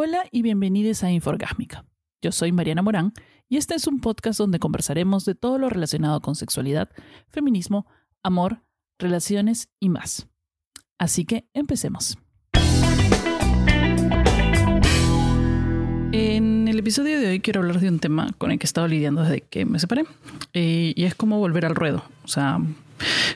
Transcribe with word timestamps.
Hola 0.00 0.26
y 0.30 0.42
bienvenidos 0.42 1.02
a 1.02 1.10
Inforgásmica. 1.10 1.84
Yo 2.22 2.30
soy 2.30 2.52
Mariana 2.52 2.82
Morán 2.82 3.12
y 3.48 3.56
este 3.56 3.74
es 3.74 3.88
un 3.88 3.98
podcast 3.98 4.38
donde 4.38 4.60
conversaremos 4.60 5.24
de 5.24 5.34
todo 5.34 5.58
lo 5.58 5.68
relacionado 5.68 6.20
con 6.20 6.36
sexualidad, 6.36 6.88
feminismo, 7.26 7.84
amor, 8.22 8.62
relaciones 9.00 9.70
y 9.80 9.88
más. 9.88 10.28
Así 10.98 11.24
que 11.24 11.48
empecemos. 11.52 12.16
En 16.12 16.68
el 16.68 16.78
episodio 16.78 17.18
de 17.18 17.30
hoy 17.30 17.40
quiero 17.40 17.62
hablar 17.62 17.80
de 17.80 17.88
un 17.88 17.98
tema 17.98 18.30
con 18.38 18.52
el 18.52 18.60
que 18.60 18.66
he 18.66 18.70
estado 18.70 18.86
lidiando 18.86 19.24
desde 19.24 19.40
que 19.40 19.64
me 19.64 19.80
separé 19.80 20.04
eh, 20.52 20.92
y 20.94 21.04
es 21.06 21.16
cómo 21.16 21.40
volver 21.40 21.66
al 21.66 21.74
ruedo. 21.74 22.04
O 22.22 22.28
sea, 22.28 22.60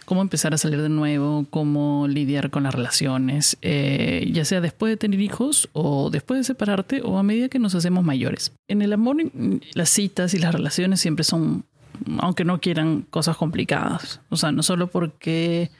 cómo 0.05 0.23
empezar 0.23 0.55
a 0.55 0.59
salir 0.59 0.81
de 0.83 0.89
nuevo, 0.89 1.47
cómo 1.51 2.07
lidiar 2.09 2.51
con 2.51 2.65
las 2.65 2.75
relaciones, 2.75 3.57
eh, 3.63 4.29
ya 4.33 4.45
sea 4.45 4.61
después 4.61 4.91
de 4.91 4.97
tener 4.97 5.21
hijos 5.21 5.69
o 5.73 6.11
después 6.11 6.41
de 6.41 6.45
separarte 6.45 7.03
o 7.03 7.19
a 7.19 7.23
medida 7.23 7.49
que 7.49 7.59
nos 7.59 7.75
hacemos 7.75 8.05
mayores. 8.05 8.53
En 8.69 8.83
el 8.83 8.93
amor, 8.93 9.17
las 9.75 9.91
citas 9.91 10.35
y 10.35 10.39
las 10.39 10.55
relaciones 10.55 11.01
siempre 11.01 11.25
son 11.25 11.65
aunque 12.19 12.45
no 12.45 12.61
quieran 12.61 13.03
cosas 13.03 13.37
complicadas. 13.37 14.21
O 14.29 14.37
sea, 14.37 14.51
no 14.51 14.63
solo 14.63 14.89
porque 14.89 15.71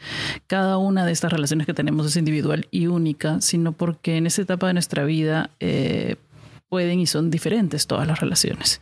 cada 0.47 0.79
una 0.79 1.05
de 1.05 1.11
estas 1.11 1.33
relaciones 1.33 1.67
que 1.67 1.75
tenemos 1.75 2.07
es 2.07 2.17
individual 2.17 2.69
y 2.71 2.87
única, 2.87 3.41
sino 3.41 3.73
porque 3.73 4.19
en 4.19 4.27
esa 4.27 4.43
etapa 4.43 4.69
de 4.69 4.75
nuestra 4.75 5.05
vida 5.05 5.51
eh, 5.59 6.17
pueden 6.69 7.01
y 7.01 7.07
son 7.07 7.31
diferentes 7.31 7.87
todas 7.87 8.07
las 8.07 8.21
relaciones 8.21 8.81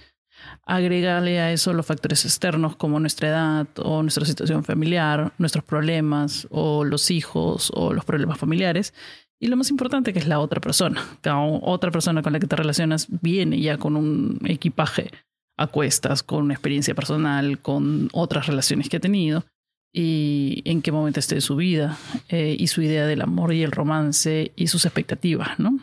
agregarle 0.70 1.40
a 1.40 1.52
eso 1.52 1.72
los 1.72 1.84
factores 1.84 2.24
externos 2.24 2.76
como 2.76 3.00
nuestra 3.00 3.28
edad 3.28 3.66
o 3.76 4.02
nuestra 4.02 4.24
situación 4.24 4.62
familiar, 4.62 5.32
nuestros 5.38 5.64
problemas 5.64 6.46
o 6.50 6.84
los 6.84 7.10
hijos 7.10 7.72
o 7.74 7.92
los 7.92 8.04
problemas 8.04 8.38
familiares. 8.38 8.94
Y 9.40 9.48
lo 9.48 9.56
más 9.56 9.70
importante 9.70 10.12
que 10.12 10.18
es 10.18 10.28
la 10.28 10.38
otra 10.38 10.60
persona. 10.60 11.02
Cada 11.22 11.40
otra 11.40 11.90
persona 11.90 12.22
con 12.22 12.32
la 12.32 12.40
que 12.40 12.46
te 12.46 12.56
relacionas 12.56 13.08
viene 13.20 13.60
ya 13.60 13.78
con 13.78 13.96
un 13.96 14.38
equipaje 14.44 15.10
a 15.58 15.66
cuestas, 15.66 16.22
con 16.22 16.44
una 16.44 16.54
experiencia 16.54 16.94
personal, 16.94 17.58
con 17.58 18.08
otras 18.12 18.46
relaciones 18.46 18.88
que 18.88 18.98
ha 18.98 19.00
tenido 19.00 19.44
y 19.92 20.62
en 20.64 20.82
qué 20.82 20.92
momento 20.92 21.18
esté 21.18 21.36
de 21.36 21.40
su 21.40 21.56
vida 21.56 21.98
eh, 22.28 22.56
y 22.58 22.68
su 22.68 22.80
idea 22.80 23.06
del 23.06 23.22
amor 23.22 23.52
y 23.52 23.62
el 23.62 23.72
romance 23.72 24.52
y 24.54 24.68
sus 24.68 24.84
expectativas, 24.84 25.58
¿no? 25.58 25.78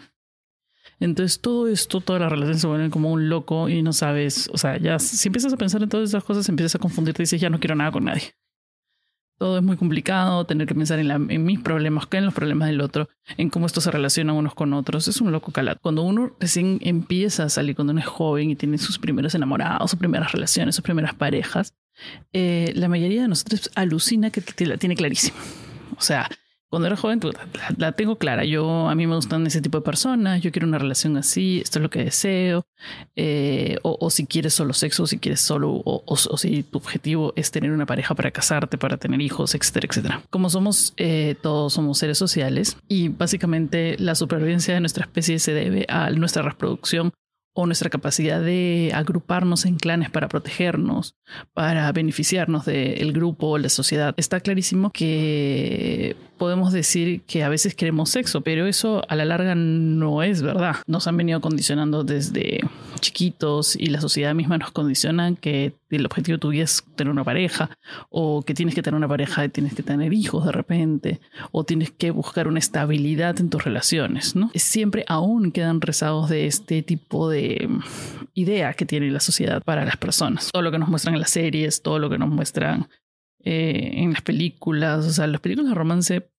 Entonces 1.00 1.40
todo 1.40 1.68
esto, 1.68 2.02
toda 2.02 2.20
la 2.20 2.30
relación 2.30 2.58
se 2.58 2.68
vuelve 2.68 2.90
como 2.90 3.12
un 3.12 3.30
loco 3.30 3.70
y 3.70 3.82
no 3.84 3.94
sabes, 3.94 4.50
o 4.52 4.58
sea, 4.58 4.78
ya 4.78 4.98
si 4.98 5.28
empiezas 5.28 5.54
a 5.54 5.58
pensar 5.58 5.84
en 5.84 5.90
todas 5.90 6.10
esas 6.10 6.24
cosas, 6.24 6.50
empiezas 6.50 6.76
a 6.76 6.80
confundirte 6.80 7.22
y 7.22 7.26
dices, 7.26 7.40
ya 7.40 7.50
no 7.50 7.60
quiero 7.60 7.76
nada 7.76 7.92
con 7.92 8.06
nadie. 8.06 8.34
Todo 9.38 9.58
es 9.58 9.64
muy 9.64 9.78
complicado, 9.78 10.46
tener 10.46 10.66
que 10.66 10.74
pensar 10.74 10.98
en, 10.98 11.08
la, 11.08 11.16
en 11.16 11.46
mis 11.46 11.60
problemas, 11.60 12.08
que 12.08 12.18
en 12.18 12.26
los 12.26 12.34
problemas 12.34 12.70
del 12.70 12.82
otro, 12.82 13.08
en 13.38 13.52
cómo 13.52 13.68
esto 13.68 13.82
se 13.82 13.92
relaciona 13.92 14.34
unos 14.34 14.56
con 14.56 14.74
otros. 14.74 15.08
Es 15.08 15.22
un 15.22 15.32
loco 15.32 15.52
calado. 15.52 15.78
Cuando 15.80 16.02
uno 16.02 16.36
recién 16.40 16.80
empieza 16.82 17.44
a 17.44 17.50
salir, 17.50 17.76
cuando 17.76 17.92
uno 17.92 18.00
es 18.00 18.08
joven 18.08 18.50
y 18.50 18.56
tiene 18.56 18.80
sus 18.80 18.98
primeros 18.98 19.36
enamorados, 19.36 19.92
sus 19.92 20.00
primeras 20.00 20.32
relaciones, 20.32 20.74
sus 20.74 20.84
primeras 20.84 21.14
parejas, 21.14 21.76
eh, 22.34 22.72
la 22.76 22.88
mayoría 22.88 23.22
de 23.22 23.28
nosotros 23.28 23.70
alucina 23.76 24.32
que 24.32 24.66
la 24.66 24.78
tiene 24.78 24.96
clarísima. 24.96 25.38
O 25.96 26.02
sea, 26.02 26.28
cuando 26.70 26.88
era 26.88 26.98
joven, 26.98 27.22
la, 27.78 27.94
tengo 27.94 28.18
clara. 28.18 28.44
Yo, 28.44 28.90
a 28.90 28.96
mí 28.96 29.08
me 29.08 29.16
gustan 29.16 29.48
ese 29.48 29.62
tipo 29.62 29.78
de 29.78 29.84
personas. 29.84 30.42
Yo 30.42 30.52
quiero 30.52 30.68
una 30.68 30.78
relación 30.78 31.16
así. 31.16 31.62
Esto 31.64 31.80
es 31.80 31.84
lo 31.84 31.90
que 31.90 32.04
deseo. 32.04 32.66
Eh, 33.16 33.78
o, 33.84 34.10
si 34.10 34.26
quieres 34.26 34.54
solo 34.54 34.74
sexo, 34.74 35.04
o 35.04 35.08
si 35.08 35.18
quieres 35.18 35.40
solo, 35.40 35.82
o, 35.86 36.38
si 36.38 36.64
tu 36.64 36.78
objetivo 36.78 37.32
es 37.38 37.52
tener 37.52 37.72
una 37.72 37.86
pareja 37.86 38.16
para 38.16 38.32
casarte, 38.32 38.78
para 38.78 38.98
tener 38.98 39.22
hijos, 39.22 39.56
etcétera, 39.56 39.88
etcétera. 39.90 40.22
Como 40.30 40.50
somos, 40.50 40.94
eh, 40.98 41.36
todos 41.42 41.74
somos 41.74 41.98
seres 42.00 42.18
sociales 42.18 42.78
y 42.90 43.10
básicamente 43.10 43.96
la 43.98 44.16
supervivencia 44.16 44.74
de 44.74 44.82
nuestra 44.82 45.06
especie 45.06 45.40
se 45.40 45.54
debe 45.54 45.86
a 45.88 46.10
nuestra 46.12 46.44
reproducción 46.44 47.14
o 47.60 47.66
nuestra 47.66 47.90
capacidad 47.90 48.40
de 48.40 48.92
agruparnos 48.94 49.66
en 49.66 49.78
clanes 49.78 50.12
para 50.12 50.30
protegernos, 50.30 51.16
para 51.54 51.92
beneficiarnos 51.92 52.66
del 52.66 53.12
grupo 53.14 53.48
o 53.48 53.58
la 53.58 53.70
sociedad. 53.70 54.14
Está 54.18 54.42
clarísimo 54.42 54.92
que 54.92 56.16
podemos 56.38 56.72
decir 56.72 57.22
que 57.22 57.44
a 57.44 57.50
veces 57.50 57.76
queremos 57.76 58.10
sexo, 58.10 58.42
pero 58.42 58.68
eso 58.68 59.04
a 59.10 59.16
la 59.16 59.26
larga 59.26 59.56
no 59.56 60.24
es 60.24 60.42
verdad. 60.42 60.78
Nos 60.88 61.08
han 61.08 61.18
venido 61.18 61.42
condicionando 61.42 62.04
desde 62.04 62.62
chiquitos 63.00 63.76
y 63.76 63.88
la 63.88 64.02
sociedad 64.02 64.34
misma 64.34 64.58
nos 64.58 64.72
condiciona 64.72 65.36
que 65.36 65.74
el 65.90 66.06
objetivo 66.06 66.38
tuyo 66.38 66.64
es 66.64 66.84
tener 66.96 67.12
una 67.12 67.24
pareja 67.24 67.70
o 68.10 68.42
que 68.42 68.54
tienes 68.54 68.76
que 68.76 68.82
tener 68.82 68.98
una 68.98 69.08
pareja 69.08 69.46
y 69.46 69.50
tienes 69.50 69.74
que 69.74 69.84
tener 69.84 70.14
hijos 70.14 70.46
de 70.46 70.52
repente 70.52 71.20
o 71.52 71.64
tienes 71.64 71.92
que 71.92 72.12
buscar 72.12 72.48
una 72.48 72.60
estabilidad 72.60 73.40
en 73.40 73.50
tus 73.50 73.64
relaciones, 73.64 74.36
¿no? 74.36 74.52
Siempre 74.56 75.06
aún 75.08 75.52
quedan 75.52 75.82
rezagos 75.82 76.30
de 76.30 76.48
este 76.48 76.82
tipo 76.82 77.30
de 77.30 77.70
idea 78.34 78.74
que 78.74 78.86
tiene 78.86 79.10
la 79.12 79.20
sociedad 79.20 79.62
para 79.64 79.86
las 79.86 79.98
personas. 79.98 80.50
Todo 80.52 80.62
lo 80.62 80.72
que 80.72 80.80
nos 80.80 80.90
muestran 80.90 81.16
en 81.16 81.22
las 81.22 81.32
series, 81.32 81.82
todo 81.82 82.00
lo 82.00 82.10
que 82.10 82.18
nos 82.18 82.30
muestran 82.30 82.88
eh, 83.50 84.02
en 84.02 84.12
las 84.12 84.22
películas, 84.24 85.06
o 85.06 85.10
sea, 85.10 85.26
las 85.26 85.40
películas 85.40 85.70
de 85.70 85.76
romance 85.76 86.30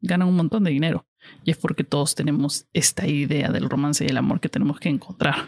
ganan 0.00 0.26
un 0.26 0.34
montón 0.34 0.64
de 0.64 0.72
dinero 0.72 1.06
y 1.44 1.52
es 1.52 1.56
porque 1.56 1.84
todos 1.84 2.16
tenemos 2.16 2.66
esta 2.72 3.06
idea 3.06 3.52
del 3.52 3.70
romance 3.70 4.04
y 4.04 4.08
el 4.08 4.16
amor 4.16 4.40
que 4.40 4.48
tenemos 4.48 4.80
que 4.80 4.88
encontrar. 4.88 5.46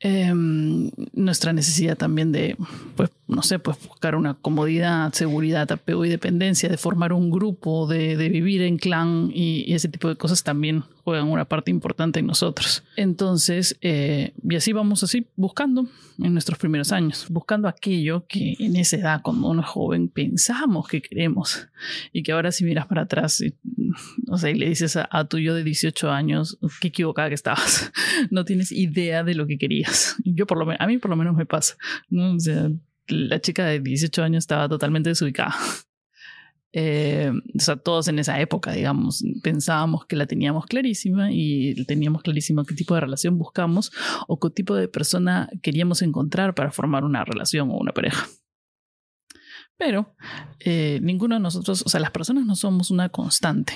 Em, 0.00 0.90
nuestra 1.14 1.54
necesidad 1.54 1.96
también 1.96 2.32
de, 2.32 2.58
pues, 2.96 3.08
no 3.28 3.42
sé, 3.42 3.58
pues 3.58 3.76
buscar 3.88 4.14
una 4.14 4.34
comodidad, 4.34 5.12
seguridad, 5.12 5.70
apego 5.72 6.04
y 6.04 6.08
dependencia, 6.08 6.68
de 6.68 6.76
formar 6.76 7.12
un 7.12 7.30
grupo, 7.30 7.88
de, 7.88 8.16
de 8.16 8.28
vivir 8.28 8.62
en 8.62 8.76
clan 8.76 9.30
y, 9.34 9.74
ese 9.74 9.88
tipo 9.88 10.08
de 10.08 10.16
cosas 10.16 10.44
también 10.44 10.84
juegan 11.02 11.28
una 11.28 11.44
parte 11.44 11.70
importante 11.70 12.20
en 12.20 12.26
nosotros. 12.26 12.84
Entonces, 12.96 13.76
eh, 13.80 14.32
y 14.48 14.56
así 14.56 14.72
vamos 14.72 15.02
así 15.02 15.26
buscando 15.36 15.86
en 16.18 16.32
nuestros 16.32 16.58
primeros 16.58 16.92
años, 16.92 17.26
buscando 17.28 17.68
aquello 17.68 18.26
que 18.28 18.54
en 18.58 18.76
esa 18.76 18.96
edad, 18.96 19.20
cuando 19.22 19.48
uno 19.48 19.62
es 19.62 19.68
joven, 19.68 20.08
pensamos 20.08 20.86
que 20.88 21.02
queremos 21.02 21.68
y 22.12 22.22
que 22.22 22.32
ahora 22.32 22.52
si 22.52 22.64
miras 22.64 22.86
para 22.86 23.02
atrás, 23.02 23.42
no 24.24 24.38
sé, 24.38 24.52
y 24.52 24.54
le 24.54 24.68
dices 24.68 24.96
a, 24.96 25.24
tu 25.24 25.38
yo 25.38 25.54
de 25.54 25.64
18 25.64 26.10
años, 26.10 26.58
qué 26.80 26.88
equivocada 26.88 27.28
que 27.28 27.34
estabas, 27.34 27.92
no 28.30 28.44
tienes 28.44 28.70
idea 28.72 29.24
de 29.24 29.34
lo 29.34 29.46
que 29.46 29.58
querías. 29.58 30.16
Yo 30.24 30.46
por 30.46 30.58
lo 30.58 30.76
a 30.78 30.86
mí 30.86 30.98
por 30.98 31.10
lo 31.10 31.16
menos 31.16 31.36
me 31.36 31.46
pasa, 31.46 31.76
¿no? 32.08 32.36
La 33.08 33.40
chica 33.40 33.64
de 33.66 33.80
18 33.80 34.22
años 34.22 34.44
estaba 34.44 34.68
totalmente 34.68 35.10
desubicada. 35.10 35.54
Eh, 36.78 37.32
o 37.56 37.58
sea, 37.58 37.76
todos 37.76 38.06
en 38.08 38.18
esa 38.18 38.38
época, 38.38 38.70
digamos, 38.72 39.24
pensábamos 39.42 40.04
que 40.04 40.14
la 40.14 40.26
teníamos 40.26 40.66
clarísima 40.66 41.32
y 41.32 41.86
teníamos 41.86 42.20
clarísimo 42.20 42.64
qué 42.64 42.74
tipo 42.74 42.94
de 42.94 43.00
relación 43.00 43.38
buscamos 43.38 43.92
o 44.28 44.38
qué 44.38 44.50
tipo 44.50 44.74
de 44.74 44.86
persona 44.86 45.48
queríamos 45.62 46.02
encontrar 46.02 46.54
para 46.54 46.70
formar 46.72 47.04
una 47.04 47.24
relación 47.24 47.70
o 47.70 47.78
una 47.78 47.92
pareja. 47.92 48.26
Pero 49.78 50.14
eh, 50.60 51.00
ninguno 51.02 51.36
de 51.36 51.40
nosotros, 51.40 51.82
o 51.86 51.88
sea, 51.88 52.00
las 52.00 52.10
personas 52.10 52.44
no 52.44 52.56
somos 52.56 52.90
una 52.90 53.08
constante. 53.08 53.72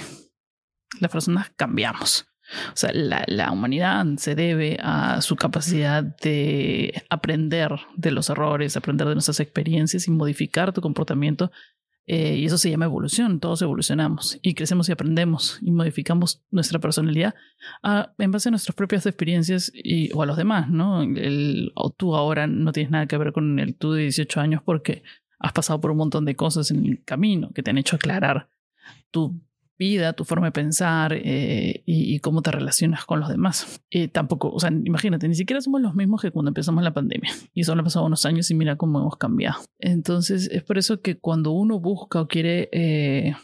Las 0.99 1.11
personas 1.11 1.51
cambiamos. 1.57 2.30
O 2.73 2.77
sea, 2.77 2.91
la, 2.93 3.25
la, 3.27 3.53
humanidad 3.53 4.05
se 4.17 4.35
debe 4.35 4.77
a 4.83 5.21
su 5.23 5.37
capacidad 5.37 6.03
de 6.03 7.05
aprender 7.09 7.71
de 7.97 8.11
los 8.11 8.31
errores, 8.31 8.77
aprender 8.77 9.07
de 9.07 9.15
nuestras 9.15 9.41
experiencias 9.41 10.09
y 10.09 10.11
modificar 10.11 10.73
tu 10.73 10.81
comportamiento 10.81 11.51
eh, 12.13 12.39
y 12.39 12.45
eso 12.45 12.59
se 12.59 12.69
llama 12.69 12.87
evolución, 12.87 13.39
todos 13.39 13.63
evolucionamos 13.63 14.37
y 14.43 14.55
crecemos 14.55 14.89
y 14.89 14.93
aprendemos 14.93 15.61
y 15.63 15.71
modificamos 15.71 16.43
nuestra 16.51 16.81
personalidad 16.81 17.37
en 18.19 18.33
base 18.33 18.49
a 18.49 18.51
nuestras 18.51 18.75
propias 18.75 19.07
experiencias 19.07 19.73
o 20.13 20.21
a 20.21 20.27
los 20.27 20.37
demás, 20.37 20.69
¿no? 20.69 21.07
Tú 21.97 22.17
ahora 22.17 22.49
no 22.49 22.73
tienes 22.73 22.91
nada 22.91 23.07
que 23.07 23.17
ver 23.17 23.33
con 23.33 23.61
el 23.61 23.77
tú 23.77 23.93
de 23.93 24.03
18 24.03 24.41
años 24.41 24.61
porque 24.65 25.05
has 25.39 25.53
pasado 25.53 25.81
por 25.81 25.93
un 25.93 25.99
montón 25.99 26.25
de 26.25 26.35
cosas 26.35 26.73
en 26.73 26.85
el 26.85 27.05
camino 27.05 27.53
que 27.55 27.63
te 27.63 27.71
han 27.71 27.79
hecho 27.79 27.95
aclarar 27.95 28.49
tu 29.13 29.41
vida, 29.81 30.13
tu 30.13 30.25
forma 30.25 30.49
de 30.49 30.53
pensar 30.53 31.15
eh, 31.15 31.83
y, 31.87 32.21
cómo 32.21 32.43
te 32.43 32.51
relacionas 32.51 33.07
con 33.07 33.19
los 33.19 33.31
demás. 33.31 33.83
Eh, 33.91 34.09
tampoco, 34.09 34.51
o 34.53 34.61
sea, 34.61 34.71
imagínate, 34.71 35.27
ni 35.27 35.35
siquiera 35.35 35.63
somos 35.63 35.81
los 35.81 35.95
mismos 35.95 36.21
que 36.21 36.31
cuando 36.31 36.51
empezamos 36.51 36.85
la 36.85 36.93
pandemia 36.93 37.33
y 37.55 37.65
solo 37.65 37.81
han 37.81 37.85
pasado 37.85 38.05
unos 38.05 38.27
años 38.27 38.51
y 38.51 38.55
mira 38.55 38.77
cómo 38.77 39.01
hemos 39.01 39.17
cambiado. 39.17 39.63
Entonces, 39.79 40.51
es 40.53 40.63
por 40.63 40.77
eso 40.77 41.01
que 41.01 41.19
cuando 41.19 41.53
uno 41.53 41.81
busca 41.81 42.21
o 42.21 42.29
quiere, 42.29 42.69
eh, 42.73 43.35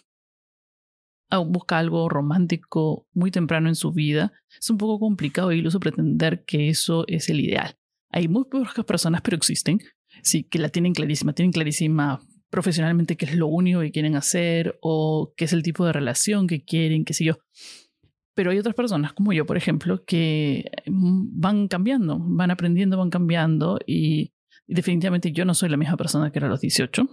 busca 1.47 1.79
algo 1.79 2.11
romántico 2.11 3.07
muy 3.15 3.31
temprano 3.31 3.69
en 3.69 3.75
su 3.75 3.93
vida, 3.93 4.35
es 4.61 4.69
un 4.69 4.77
poco 4.77 5.01
complicado 5.01 5.51
e 5.53 5.57
iluso 5.57 5.81
pretender 5.81 6.45
que 6.45 6.69
eso 6.69 7.05
es 7.09 7.31
el 7.31 7.41
ideal. 7.41 7.79
Hay 8.13 8.29
muy 8.29 8.45
pocas 8.45 8.85
personas, 8.85 9.23
pero 9.23 9.39
existen, 9.39 9.81
sí, 10.23 10.45
que 10.45 10.59
la 10.59 10.69
tienen 10.69 10.93
clarísima, 10.93 11.33
tienen 11.33 11.53
clarísima 11.53 12.21
profesionalmente 12.57 13.19
qué 13.19 13.27
es 13.27 13.37
lo 13.37 13.49
único 13.49 13.81
que 13.81 13.93
quieren 13.93 14.17
hacer 14.17 14.79
o 14.81 15.35
qué 15.37 15.45
es 15.45 15.53
el 15.53 15.63
tipo 15.63 15.85
de 15.85 15.93
relación 15.93 16.47
que 16.47 16.65
quieren, 16.65 17.05
qué 17.05 17.13
sé 17.13 17.23
yo. 17.23 17.35
Pero 18.35 18.51
hay 18.51 18.59
otras 18.59 18.75
personas, 18.75 19.13
como 19.13 19.35
yo, 19.35 19.45
por 19.45 19.59
ejemplo, 19.59 20.07
que 20.07 20.65
mm, 20.87 21.39
van 21.39 21.69
cambiando, 21.69 22.17
van 22.19 22.51
aprendiendo, 22.51 22.97
van 22.97 23.11
cambiando 23.11 23.79
y, 23.87 24.33
definitivamente 24.67 25.33
yo 25.33 25.45
no 25.45 25.53
soy 25.53 25.69
la 25.69 25.77
misma 25.77 25.99
persona 25.99 26.33
que 26.33 26.39
era 26.39 26.47
a 26.47 26.51
los 26.51 26.63
18 26.63 27.07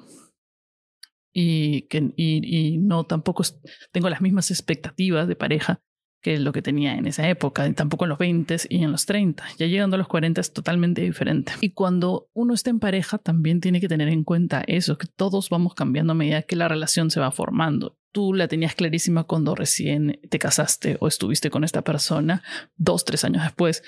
y, 1.34 1.81
que, 1.84 2.13
y, 2.16 2.69
y 2.75 2.78
no 2.78 3.04
tampoco 3.04 3.44
tengo 3.92 4.10
las 4.10 4.22
mismas 4.22 4.50
expectativas 4.50 5.28
de 5.28 5.36
pareja 5.36 5.81
que 6.24 6.40
lo 6.40 6.54
que 6.54 6.62
tenía 6.62 6.96
en 6.96 7.06
esa 7.06 7.28
época, 7.30 7.72
tampoco 7.74 8.06
en 8.06 8.10
los 8.10 8.18
20 8.18 8.56
y 8.70 8.84
en 8.84 8.92
los 8.92 9.06
30. 9.06 9.44
Ya 9.60 9.68
llegando 9.68 9.96
a 9.96 9.98
los 9.98 10.08
40 10.08 10.40
es 10.40 10.54
totalmente 10.54 11.02
diferente. 11.02 11.52
Y 11.60 11.72
cuando 11.72 12.30
uno 12.34 12.54
está 12.54 12.70
en 12.70 12.80
pareja, 12.80 13.18
también 13.18 13.60
tiene 13.60 13.81
que 13.81 13.90
tener 13.90 14.08
en 14.08 14.24
cuenta 14.24 14.64
eso, 14.66 14.98
que 14.98 15.06
todos 15.06 15.50
vamos 15.50 15.75
cambiando 15.75 16.14
a 16.14 16.16
medida 16.16 16.42
que 16.42 16.56
la 16.56 16.70
relación 16.70 17.12
se 17.12 17.20
va 17.20 17.31
formando. 17.31 17.98
Tú 18.14 18.34
la 18.34 18.48
tenías 18.48 18.74
clarísima 18.74 19.25
cuando 19.25 19.54
recién 19.54 20.22
te 20.30 20.40
casaste 20.40 20.96
o 21.02 21.10
estuviste 21.10 21.50
con 21.50 21.66
esta 21.66 21.81
persona, 21.81 22.42
dos, 22.78 23.04
tres 23.04 23.26
años 23.26 23.44
después. 23.44 23.84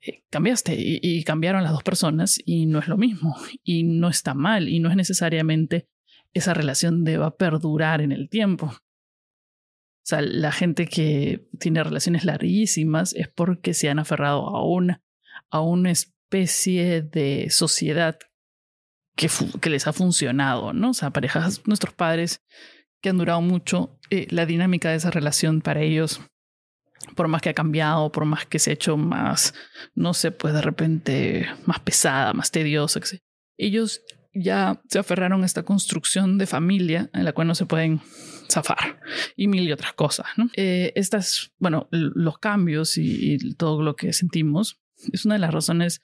Eh, 0.00 0.24
cambiaste 0.30 0.74
y, 0.74 0.98
y 1.00 1.22
cambiaron 1.22 1.62
las 1.62 1.72
dos 1.72 1.84
personas 1.84 2.40
y 2.44 2.66
no 2.66 2.80
es 2.80 2.88
lo 2.88 2.96
mismo 2.96 3.36
y 3.62 3.84
no 3.84 4.08
está 4.08 4.34
mal 4.34 4.68
y 4.68 4.80
no 4.80 4.90
es 4.90 4.96
necesariamente 4.96 5.86
esa 6.34 6.52
relación 6.52 7.04
deba 7.04 7.36
perdurar 7.36 8.00
en 8.00 8.10
el 8.12 8.28
tiempo 8.28 8.74
sea, 10.08 10.22
la 10.22 10.52
gente 10.52 10.86
que 10.86 11.46
tiene 11.58 11.84
relaciones 11.84 12.24
larguísimas 12.24 13.12
es 13.14 13.28
porque 13.28 13.74
se 13.74 13.90
han 13.90 13.98
aferrado 13.98 14.48
a 14.48 14.64
una, 14.64 15.02
a 15.50 15.60
una 15.60 15.90
especie 15.90 17.02
de 17.02 17.48
sociedad 17.50 18.18
que, 19.16 19.28
que 19.60 19.70
les 19.70 19.86
ha 19.86 19.92
funcionado, 19.92 20.72
¿no? 20.72 20.90
O 20.90 20.94
sea, 20.94 21.10
parejas, 21.10 21.60
nuestros 21.66 21.92
padres 21.92 22.42
que 23.02 23.10
han 23.10 23.18
durado 23.18 23.42
mucho, 23.42 23.98
eh, 24.10 24.26
la 24.30 24.46
dinámica 24.46 24.90
de 24.90 24.96
esa 24.96 25.10
relación 25.10 25.60
para 25.60 25.82
ellos, 25.82 26.22
por 27.14 27.28
más 27.28 27.42
que 27.42 27.50
ha 27.50 27.54
cambiado, 27.54 28.10
por 28.10 28.24
más 28.24 28.46
que 28.46 28.58
se 28.58 28.70
ha 28.70 28.74
hecho 28.74 28.96
más, 28.96 29.52
no 29.94 30.14
sé, 30.14 30.30
pues 30.30 30.54
de 30.54 30.62
repente 30.62 31.46
más 31.66 31.80
pesada, 31.80 32.32
más 32.32 32.50
tediosa, 32.50 33.00
que 33.00 33.18
ellos 33.58 34.02
ya 34.32 34.80
se 34.88 34.98
aferraron 34.98 35.42
a 35.42 35.46
esta 35.46 35.64
construcción 35.64 36.38
de 36.38 36.46
familia 36.46 37.10
en 37.12 37.24
la 37.24 37.32
cual 37.32 37.48
no 37.48 37.54
se 37.54 37.66
pueden 37.66 38.00
zafar 38.50 39.00
y 39.36 39.48
mil 39.48 39.68
y 39.68 39.72
otras 39.72 39.92
cosas. 39.92 40.26
¿no? 40.36 40.50
Eh, 40.56 40.92
estas, 40.94 41.52
bueno, 41.58 41.88
los 41.90 42.38
cambios 42.38 42.96
y, 42.98 43.38
todo 43.54 43.82
lo 43.82 43.96
que 43.96 44.12
sentimos 44.12 44.80
es 45.12 45.24
una 45.24 45.34
de 45.34 45.40
las 45.40 45.52
razones 45.52 46.02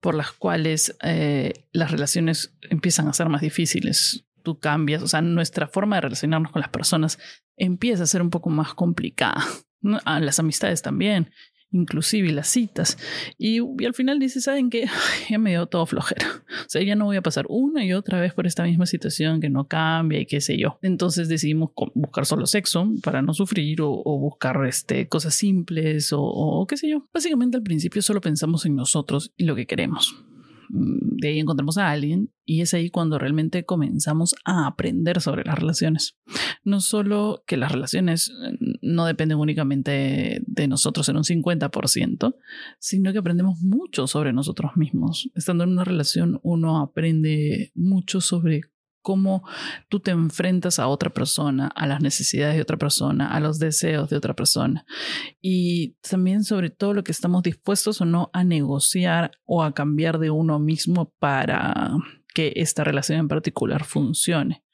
por 0.00 0.14
las 0.14 0.32
cuales 0.32 0.96
eh, 1.02 1.52
las 1.72 1.90
relaciones 1.90 2.56
empiezan 2.62 3.08
a 3.08 3.12
ser 3.12 3.28
más 3.28 3.40
difíciles. 3.40 4.24
Tú 4.42 4.58
cambias, 4.58 5.02
o 5.02 5.08
sea, 5.08 5.22
nuestra 5.22 5.68
forma 5.68 5.96
de 5.96 6.02
relacionarnos 6.02 6.50
con 6.50 6.60
las 6.60 6.70
personas 6.70 7.18
empieza 7.56 8.02
a 8.02 8.06
ser 8.06 8.22
un 8.22 8.30
poco 8.30 8.50
más 8.50 8.74
complicada. 8.74 9.44
Las 9.80 10.38
amistades 10.38 10.82
también 10.82 11.30
inclusive 11.72 12.30
las 12.32 12.48
citas. 12.48 12.98
Y, 13.38 13.58
al 13.84 13.94
final 13.94 14.18
dice, 14.18 14.40
¿saben 14.40 14.70
qué? 14.70 14.86
Ya 15.30 15.38
me 15.38 15.50
dio 15.50 15.66
todo 15.66 15.86
flojera. 15.86 16.26
O 16.66 16.68
sea, 16.68 16.82
ya 16.82 16.94
no 16.94 17.06
voy 17.06 17.16
a 17.16 17.22
pasar 17.22 17.46
una 17.48 17.84
y 17.84 17.92
otra 17.92 18.20
vez 18.20 18.34
por 18.34 18.46
esta 18.46 18.64
misma 18.64 18.86
situación 18.86 19.40
que 19.40 19.48
no 19.48 19.66
cambia 19.66 20.20
y 20.20 20.26
qué 20.26 20.40
sé 20.40 20.58
yo. 20.58 20.78
Entonces 20.82 21.28
decidimos 21.28 21.70
buscar 21.94 22.26
solo 22.26 22.46
sexo 22.46 22.90
para 23.02 23.22
no 23.22 23.34
sufrir 23.34 23.80
o, 23.82 24.02
buscar 24.18 24.64
este, 24.66 25.08
cosas 25.08 25.34
simples 25.34 26.12
o, 26.12 26.22
o 26.22 26.66
qué 26.66 26.76
sé 26.76 26.88
yo. 26.88 27.08
Básicamente 27.12 27.56
al 27.56 27.62
principio 27.62 28.02
solo 28.02 28.20
pensamos 28.20 28.66
en 28.66 28.76
nosotros 28.76 29.32
y 29.36 29.44
lo 29.44 29.54
que 29.54 29.66
queremos. 29.66 30.14
Mm, 30.72 31.16
de 31.20 31.28
ahí 31.28 31.38
encontramos 31.38 31.76
a 31.76 31.90
alguien 31.90 32.32
y 32.46 32.62
es 32.62 32.72
ahí 32.72 32.88
cuando 32.88 33.18
realmente 33.18 33.64
comenzamos 33.64 34.34
a 34.44 34.66
aprender 34.66 35.20
sobre 35.20 35.44
las 35.44 35.58
relaciones. 35.58 36.16
No 36.64 36.80
solo 36.80 37.44
que 37.46 37.58
las 37.58 37.70
relaciones 37.70 38.32
mm, 38.32 38.78
no 38.80 39.04
dependen 39.04 39.38
únicamente 39.38 40.42
de 40.46 40.68
nosotros 40.68 41.08
en 41.10 41.18
un 41.18 41.24
50%, 41.24 42.34
sino 42.78 43.12
que 43.12 43.18
aprendemos 43.18 43.60
mucho 43.60 44.06
sobre 44.06 44.32
nosotros 44.32 44.72
mismos. 44.76 45.30
Estando 45.34 45.64
en 45.64 45.70
una 45.70 45.84
relación 45.84 46.40
uno 46.42 46.80
aprende 46.80 47.70
mucho 47.74 48.22
sobre 48.22 48.62
cómo 49.02 49.46
tú 49.88 50.00
te 50.00 50.12
enfrentas 50.12 50.78
a 50.78 50.86
otra 50.86 51.10
persona, 51.10 51.66
a 51.68 51.86
las 51.86 52.00
necesidades 52.00 52.56
de 52.56 52.62
otra 52.62 52.78
persona, 52.78 53.28
a 53.28 53.40
los 53.40 53.58
deseos 53.58 54.08
de 54.08 54.16
otra 54.16 54.34
persona. 54.34 54.86
Y 55.40 55.96
también 56.08 56.44
sobre 56.44 56.70
todo 56.70 56.94
lo 56.94 57.04
que 57.04 57.12
estamos 57.12 57.42
dispuestos 57.42 58.00
o 58.00 58.04
no 58.04 58.30
a 58.32 58.44
negociar 58.44 59.32
o 59.44 59.62
a 59.62 59.74
cambiar 59.74 60.18
de 60.18 60.30
uno 60.30 60.58
mismo 60.58 61.12
para 61.18 61.92
que 62.34 62.52
esta 62.56 62.84
relación 62.84 63.18
en 63.18 63.28
particular 63.28 63.84
funcione. 63.84 64.64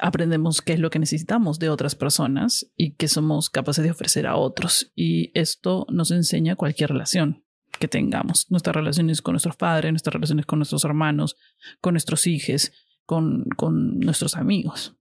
Aprendemos 0.00 0.62
qué 0.62 0.74
es 0.74 0.78
lo 0.78 0.90
que 0.90 1.00
necesitamos 1.00 1.58
de 1.58 1.70
otras 1.70 1.96
personas 1.96 2.70
y 2.76 2.92
qué 2.92 3.08
somos 3.08 3.50
capaces 3.50 3.82
de 3.82 3.90
ofrecer 3.90 4.28
a 4.28 4.36
otros. 4.36 4.92
Y 4.94 5.32
esto 5.34 5.86
nos 5.90 6.12
enseña 6.12 6.54
cualquier 6.54 6.90
relación 6.90 7.42
que 7.78 7.88
tengamos. 7.88 8.50
Nuestras 8.50 8.76
relaciones 8.76 9.22
con 9.22 9.32
nuestros 9.32 9.56
padres, 9.56 9.92
nuestras 9.92 10.14
relaciones 10.14 10.46
con 10.46 10.60
nuestros 10.60 10.84
hermanos, 10.84 11.36
con 11.80 11.94
nuestros 11.94 12.26
hijos, 12.28 12.72
con, 13.08 13.46
con 13.56 14.00
nuestros 14.00 14.36
amigos. 14.36 14.94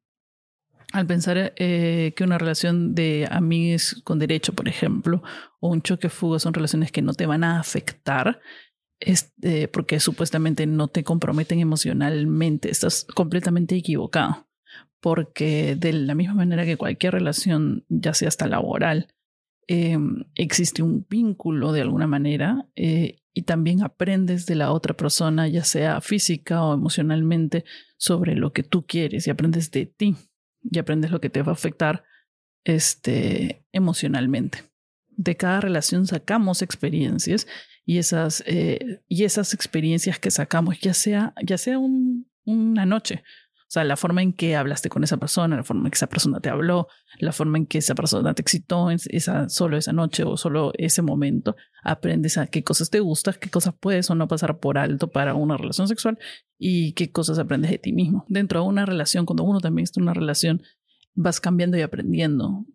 Al 0.94 1.06
pensar 1.06 1.54
eh, 1.58 2.14
que 2.16 2.24
una 2.24 2.38
relación 2.38 2.96
de 2.96 3.28
amigos 3.30 4.02
con 4.06 4.18
derecho, 4.18 4.54
por 4.54 4.70
ejemplo, 4.70 5.22
o 5.60 5.68
un 5.68 5.82
choque 5.82 6.08
fuga 6.08 6.40
son 6.40 6.54
relaciones 6.54 6.94
que 6.94 7.02
no 7.02 7.14
te 7.14 7.26
van 7.26 7.44
a 7.44 7.60
afectar, 7.60 8.40
es, 9.02 9.34
eh, 9.42 9.68
porque 9.68 10.00
supuestamente 10.00 10.66
no 10.68 10.88
te 10.88 11.04
comprometen 11.04 11.60
emocionalmente, 11.60 12.72
estás 12.72 13.04
completamente 13.14 13.76
equivocado. 13.76 14.48
Porque 15.02 15.76
de 15.76 15.92
la 15.92 16.16
misma 16.16 16.36
manera 16.36 16.64
que 16.64 16.78
cualquier 16.78 17.12
relación, 17.12 17.84
ya 17.90 18.14
sea 18.14 18.30
hasta 18.30 18.48
laboral, 18.48 19.14
em, 19.68 20.24
existe 20.34 20.82
un 20.82 21.06
vínculo 21.10 21.74
de 21.74 21.82
alguna 21.82 22.08
manera 22.08 22.70
eh, 22.78 23.20
y 23.38 23.44
también 23.44 23.84
aprendes 23.84 24.48
de 24.48 24.56
la 24.56 24.72
otra 24.72 24.98
persona, 24.98 25.48
ya 25.48 25.64
sea 25.64 26.02
física 26.02 26.64
o 26.64 26.74
emocionalmente, 26.74 27.66
sobre 27.96 28.34
lo 28.34 28.52
que 28.52 28.64
tú 28.64 28.88
quieres 28.88 29.28
y 29.28 29.30
aprendes 29.30 29.70
de 29.70 29.86
ti 29.86 30.16
y 30.64 30.80
aprendes 30.80 31.12
lo 31.12 31.22
que 31.22 31.30
te 31.30 31.44
va 31.44 31.52
a 31.52 31.54
afectar 31.54 32.04
este, 32.64 33.64
emocionalmente. 33.72 34.64
De 35.10 35.38
cada 35.38 35.62
relación 35.62 36.08
sacamos 36.08 36.64
experiencias 36.64 37.46
y 37.86 38.00
esas, 38.00 38.44
eh, 38.48 39.04
y 39.08 39.24
esas 39.24 39.54
experiencias 39.54 40.18
que 40.18 40.32
sacamos, 40.32 40.80
ya 40.80 40.96
sea, 40.96 41.36
ya 41.46 41.60
sea 41.60 41.78
una 41.78 42.88
noche, 42.88 43.24
o 43.68 43.70
sea, 43.70 43.84
la 43.84 43.98
forma 43.98 44.22
en 44.22 44.32
que 44.32 44.56
hablaste 44.56 44.88
con 44.88 45.04
esa 45.04 45.18
persona, 45.18 45.58
la 45.58 45.64
forma 45.66 45.88
en 45.88 45.92
que 45.92 45.96
esa 45.98 46.08
persona 46.08 46.40
te 46.40 46.48
habló, 46.48 46.88
la 47.20 47.34
forma 47.34 47.58
en 47.58 47.66
que 47.66 47.80
esa 47.80 47.96
persona 47.96 48.34
te 48.34 48.42
excitó 48.42 48.90
esa, 48.92 49.50
solo 49.50 49.76
esa 49.76 49.92
noche 49.92 50.24
o 50.24 50.38
solo 50.38 50.72
ese 50.78 51.02
momento, 51.02 51.58
aprendes 51.84 52.38
a 52.38 52.48
qué 52.48 52.64
cosas 52.64 52.90
te 52.90 53.02
gustan, 53.02 53.36
qué 53.42 53.50
cosas 53.50 53.76
puedes 53.78 54.10
o 54.10 54.16
no 54.16 54.30
pasar 54.30 54.60
por 54.60 54.78
alto 54.78 55.12
para 55.12 55.34
una 55.34 55.58
relación 55.58 55.90
sexual 55.90 56.18
y 56.58 56.94
qué 56.94 57.12
cosas 57.12 57.40
aprendes 57.40 57.70
de 57.70 57.78
ti 57.78 57.92
mismo. 57.92 58.24
Dentro 58.30 58.62
de 58.62 58.68
una 58.68 58.86
relación, 58.86 59.26
cuando 59.26 59.44
uno 59.44 59.60
también 59.60 59.84
está 59.84 60.00
en 60.00 60.04
una 60.04 60.14
relación, 60.14 60.64
vas 61.14 61.42
cambiando 61.42 61.78
y 61.78 61.82
aprendiendo 61.82 62.66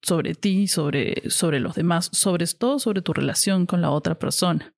sobre 0.00 0.34
ti, 0.34 0.66
sobre, 0.66 1.28
sobre 1.28 1.60
los 1.60 1.74
demás, 1.74 2.08
sobre 2.10 2.46
todo 2.46 2.78
sobre 2.78 3.02
tu 3.02 3.12
relación 3.12 3.66
con 3.66 3.82
la 3.82 3.90
otra 3.90 4.18
persona. 4.18 4.74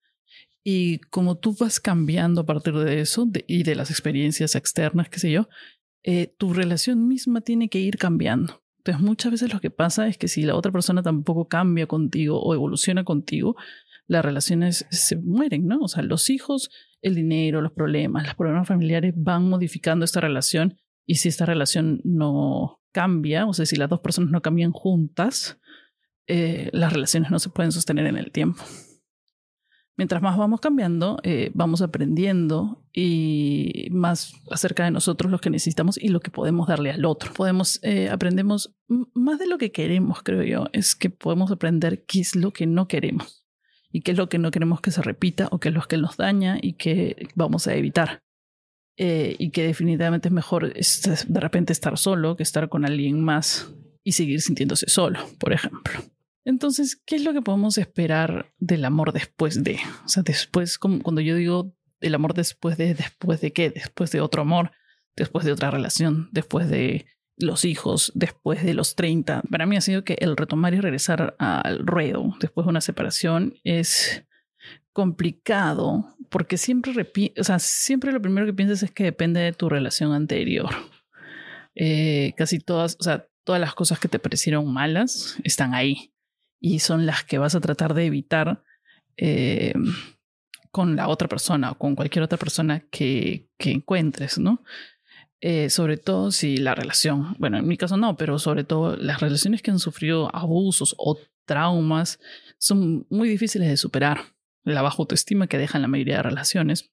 Y 0.66 0.98
como 1.10 1.36
tú 1.36 1.54
vas 1.54 1.78
cambiando 1.78 2.40
a 2.40 2.46
partir 2.46 2.74
de 2.74 3.00
eso 3.00 3.30
y 3.46 3.64
de 3.64 3.74
las 3.74 3.90
experiencias 3.90 4.54
externas, 4.54 5.10
qué 5.10 5.18
sé 5.18 5.30
yo, 5.30 5.46
eh, 6.02 6.34
tu 6.38 6.54
relación 6.54 7.06
misma 7.06 7.42
tiene 7.42 7.68
que 7.68 7.80
ir 7.80 7.98
cambiando. 7.98 8.62
Entonces 8.78 9.02
muchas 9.02 9.32
veces 9.32 9.52
lo 9.52 9.60
que 9.60 9.70
pasa 9.70 10.08
es 10.08 10.16
que 10.16 10.26
si 10.26 10.42
la 10.42 10.56
otra 10.56 10.72
persona 10.72 11.02
tampoco 11.02 11.48
cambia 11.48 11.86
contigo 11.86 12.40
o 12.42 12.54
evoluciona 12.54 13.04
contigo, 13.04 13.56
las 14.06 14.24
relaciones 14.24 14.86
se 14.90 15.16
mueren, 15.16 15.66
¿no? 15.66 15.80
O 15.80 15.88
sea, 15.88 16.02
los 16.02 16.30
hijos, 16.30 16.70
el 17.02 17.14
dinero, 17.14 17.60
los 17.60 17.72
problemas, 17.72 18.26
los 18.26 18.34
problemas 18.34 18.66
familiares 18.66 19.12
van 19.16 19.48
modificando 19.48 20.04
esta 20.04 20.20
relación 20.20 20.78
y 21.06 21.16
si 21.16 21.28
esta 21.28 21.44
relación 21.44 22.00
no 22.04 22.80
cambia, 22.92 23.46
o 23.46 23.52
sea, 23.52 23.66
si 23.66 23.76
las 23.76 23.90
dos 23.90 24.00
personas 24.00 24.30
no 24.30 24.40
cambian 24.40 24.72
juntas, 24.72 25.58
eh, 26.26 26.70
las 26.72 26.92
relaciones 26.92 27.30
no 27.30 27.38
se 27.38 27.50
pueden 27.50 27.72
sostener 27.72 28.06
en 28.06 28.16
el 28.16 28.32
tiempo 28.32 28.62
mientras 29.96 30.22
más 30.22 30.36
vamos 30.36 30.60
cambiando, 30.60 31.18
eh, 31.22 31.50
vamos 31.54 31.82
aprendiendo 31.82 32.84
y 32.92 33.88
más 33.90 34.34
acerca 34.50 34.84
de 34.84 34.90
nosotros 34.90 35.30
lo 35.30 35.38
que 35.38 35.50
necesitamos 35.50 35.98
y 35.98 36.08
lo 36.08 36.20
que 36.20 36.30
podemos 36.30 36.68
darle 36.68 36.90
al 36.90 37.04
otro. 37.04 37.32
Podemos, 37.32 37.80
eh, 37.82 38.08
aprendemos 38.10 38.74
más 38.88 39.38
de 39.38 39.46
lo 39.46 39.58
que 39.58 39.72
queremos, 39.72 40.22
creo 40.22 40.42
yo, 40.42 40.66
es 40.72 40.94
que 40.94 41.10
podemos 41.10 41.50
aprender 41.50 42.04
qué 42.06 42.20
es 42.20 42.34
lo 42.34 42.52
que 42.52 42.66
no 42.66 42.88
queremos 42.88 43.46
y 43.90 44.02
qué 44.02 44.12
es 44.12 44.18
lo 44.18 44.28
que 44.28 44.38
no 44.38 44.50
queremos 44.50 44.80
que 44.80 44.90
se 44.90 45.02
repita 45.02 45.48
o 45.50 45.60
qué 45.60 45.68
es 45.68 45.74
lo 45.74 45.82
que 45.82 45.96
nos 45.96 46.16
daña 46.16 46.58
y 46.60 46.74
qué 46.74 47.28
vamos 47.34 47.66
a 47.66 47.74
evitar. 47.74 48.22
Eh, 48.96 49.34
y 49.40 49.50
que 49.50 49.64
definitivamente 49.64 50.28
es 50.28 50.32
mejor 50.32 50.72
de 50.72 51.40
repente 51.40 51.72
estar 51.72 51.98
solo 51.98 52.36
que 52.36 52.44
estar 52.44 52.68
con 52.68 52.84
alguien 52.84 53.24
más 53.24 53.74
y 54.04 54.12
seguir 54.12 54.40
sintiéndose 54.40 54.88
solo, 54.88 55.18
por 55.40 55.52
ejemplo. 55.52 56.00
Entonces, 56.44 57.00
¿qué 57.04 57.16
es 57.16 57.24
lo 57.24 57.32
que 57.32 57.42
podemos 57.42 57.78
esperar 57.78 58.52
del 58.58 58.84
amor 58.84 59.12
después 59.12 59.62
de? 59.64 59.78
O 60.04 60.08
sea, 60.08 60.22
después, 60.22 60.78
cuando 60.78 61.20
yo 61.20 61.36
digo 61.36 61.74
el 62.00 62.14
amor 62.14 62.34
después 62.34 62.76
de, 62.76 62.94
¿después 62.94 63.40
de 63.40 63.52
qué? 63.52 63.70
Después 63.70 64.10
de 64.10 64.20
otro 64.20 64.42
amor, 64.42 64.72
después 65.16 65.44
de 65.44 65.52
otra 65.52 65.70
relación, 65.70 66.28
después 66.32 66.68
de 66.68 67.06
los 67.36 67.64
hijos, 67.64 68.12
después 68.14 68.62
de 68.62 68.74
los 68.74 68.94
30. 68.94 69.42
Para 69.50 69.66
mí 69.66 69.76
ha 69.76 69.80
sido 69.80 70.04
que 70.04 70.16
el 70.20 70.36
retomar 70.36 70.74
y 70.74 70.80
regresar 70.80 71.34
al 71.38 71.84
ruedo 71.86 72.34
después 72.40 72.66
de 72.66 72.70
una 72.70 72.80
separación 72.80 73.54
es 73.64 74.24
complicado 74.92 76.14
porque 76.30 76.56
siempre, 76.56 76.92
o 77.38 77.44
sea, 77.44 77.58
siempre 77.58 78.12
lo 78.12 78.22
primero 78.22 78.46
que 78.46 78.52
piensas 78.52 78.82
es 78.82 78.90
que 78.90 79.04
depende 79.04 79.40
de 79.40 79.52
tu 79.52 79.68
relación 79.68 80.12
anterior. 80.12 80.70
Eh, 81.74 82.34
casi 82.36 82.60
todas, 82.60 82.96
o 83.00 83.02
sea, 83.02 83.26
todas 83.42 83.60
las 83.60 83.74
cosas 83.74 83.98
que 83.98 84.08
te 84.08 84.18
parecieron 84.18 84.72
malas 84.72 85.36
están 85.42 85.74
ahí 85.74 86.13
y 86.64 86.78
son 86.78 87.04
las 87.04 87.24
que 87.24 87.36
vas 87.36 87.54
a 87.54 87.60
tratar 87.60 87.92
de 87.92 88.06
evitar 88.06 88.64
eh, 89.18 89.74
con 90.70 90.96
la 90.96 91.08
otra 91.08 91.28
persona 91.28 91.72
o 91.72 91.74
con 91.76 91.94
cualquier 91.94 92.22
otra 92.22 92.38
persona 92.38 92.80
que, 92.90 93.50
que 93.58 93.70
encuentres, 93.70 94.38
¿no? 94.38 94.64
Eh, 95.42 95.68
sobre 95.68 95.98
todo 95.98 96.32
si 96.32 96.56
la 96.56 96.74
relación, 96.74 97.36
bueno, 97.38 97.58
en 97.58 97.68
mi 97.68 97.76
caso 97.76 97.98
no, 97.98 98.16
pero 98.16 98.38
sobre 98.38 98.64
todo 98.64 98.96
las 98.96 99.20
relaciones 99.20 99.60
que 99.60 99.72
han 99.72 99.78
sufrido 99.78 100.34
abusos 100.34 100.94
o 100.96 101.18
traumas 101.44 102.18
son 102.56 103.06
muy 103.10 103.28
difíciles 103.28 103.68
de 103.68 103.76
superar. 103.76 104.22
La 104.62 104.80
baja 104.80 104.96
autoestima 105.00 105.48
que 105.48 105.58
dejan 105.58 105.82
la 105.82 105.88
mayoría 105.88 106.16
de 106.16 106.22
relaciones, 106.22 106.90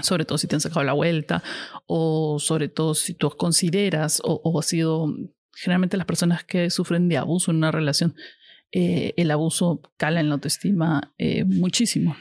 sobre 0.00 0.24
todo 0.24 0.38
si 0.38 0.46
te 0.46 0.54
han 0.54 0.60
sacado 0.60 0.84
la 0.84 0.92
vuelta 0.92 1.42
o 1.86 2.38
sobre 2.38 2.68
todo 2.68 2.94
si 2.94 3.14
tú 3.14 3.30
consideras 3.30 4.20
o, 4.22 4.40
o 4.44 4.60
has 4.60 4.66
sido 4.66 5.12
generalmente 5.54 5.96
las 5.96 6.06
personas 6.06 6.44
que 6.44 6.70
sufren 6.70 7.08
de 7.08 7.18
abuso 7.18 7.50
en 7.50 7.56
una 7.56 7.72
relación, 7.72 8.14
eh, 8.72 9.14
el 9.16 9.30
abuso 9.30 9.80
cala 9.96 10.20
en 10.20 10.28
la 10.28 10.34
autoestima 10.34 11.12
eh, 11.18 11.44
muchísimo. 11.44 12.16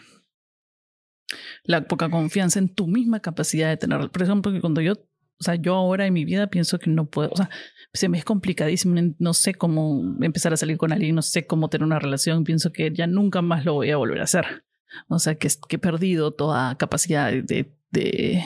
La 1.64 1.88
poca 1.88 2.10
confianza 2.10 2.60
en 2.60 2.70
tu 2.70 2.88
misma 2.88 3.22
capacidad 3.22 3.70
de 3.70 3.78
tener, 3.78 4.10
por 4.10 4.22
ejemplo, 4.22 4.52
que 4.52 4.62
cuando 4.62 4.82
yo 4.82 4.94
o 5.42 5.44
sea, 5.44 5.56
yo 5.56 5.74
ahora 5.74 6.06
en 6.06 6.14
mi 6.14 6.24
vida 6.24 6.46
pienso 6.52 6.78
que 6.78 6.92
no 6.92 7.10
puedo, 7.10 7.32
o 7.32 7.36
sea, 7.36 7.50
se 7.94 8.08
me 8.10 8.20
es 8.20 8.24
complicadísimo, 8.24 8.96
no 9.18 9.34
sé 9.34 9.56
cómo 9.56 10.16
empezar 10.22 10.54
a 10.54 10.58
salir 10.58 10.78
con 10.78 10.92
alguien, 10.92 11.16
no 11.16 11.24
sé 11.24 11.48
cómo 11.48 11.68
tener 11.68 11.84
una 11.84 11.98
relación, 11.98 12.44
pienso 12.44 12.72
que 12.72 12.94
ya 12.94 13.08
nunca 13.08 13.42
más 13.42 13.66
lo 13.66 13.74
voy 13.74 13.90
a 13.90 13.98
volver 13.98 14.22
a 14.22 14.26
hacer. 14.26 14.64
O 15.08 15.18
sea, 15.18 15.34
que, 15.36 15.48
que 15.68 15.78
he 15.78 15.80
perdido 15.80 16.32
toda 16.32 16.78
capacidad 16.78 17.32
de, 17.32 17.74
de, 17.90 18.44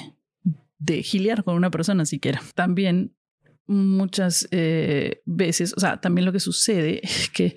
de 0.78 1.04
giliar 1.04 1.44
con 1.44 1.56
una 1.56 1.70
persona 1.70 2.06
siquiera. 2.06 2.42
También 2.56 3.14
muchas 3.68 4.48
eh, 4.52 5.22
veces, 5.26 5.74
o 5.76 5.82
sea, 5.82 6.00
también 6.00 6.24
lo 6.24 6.32
que 6.32 6.40
sucede 6.40 7.02
es 7.04 7.30
que 7.30 7.56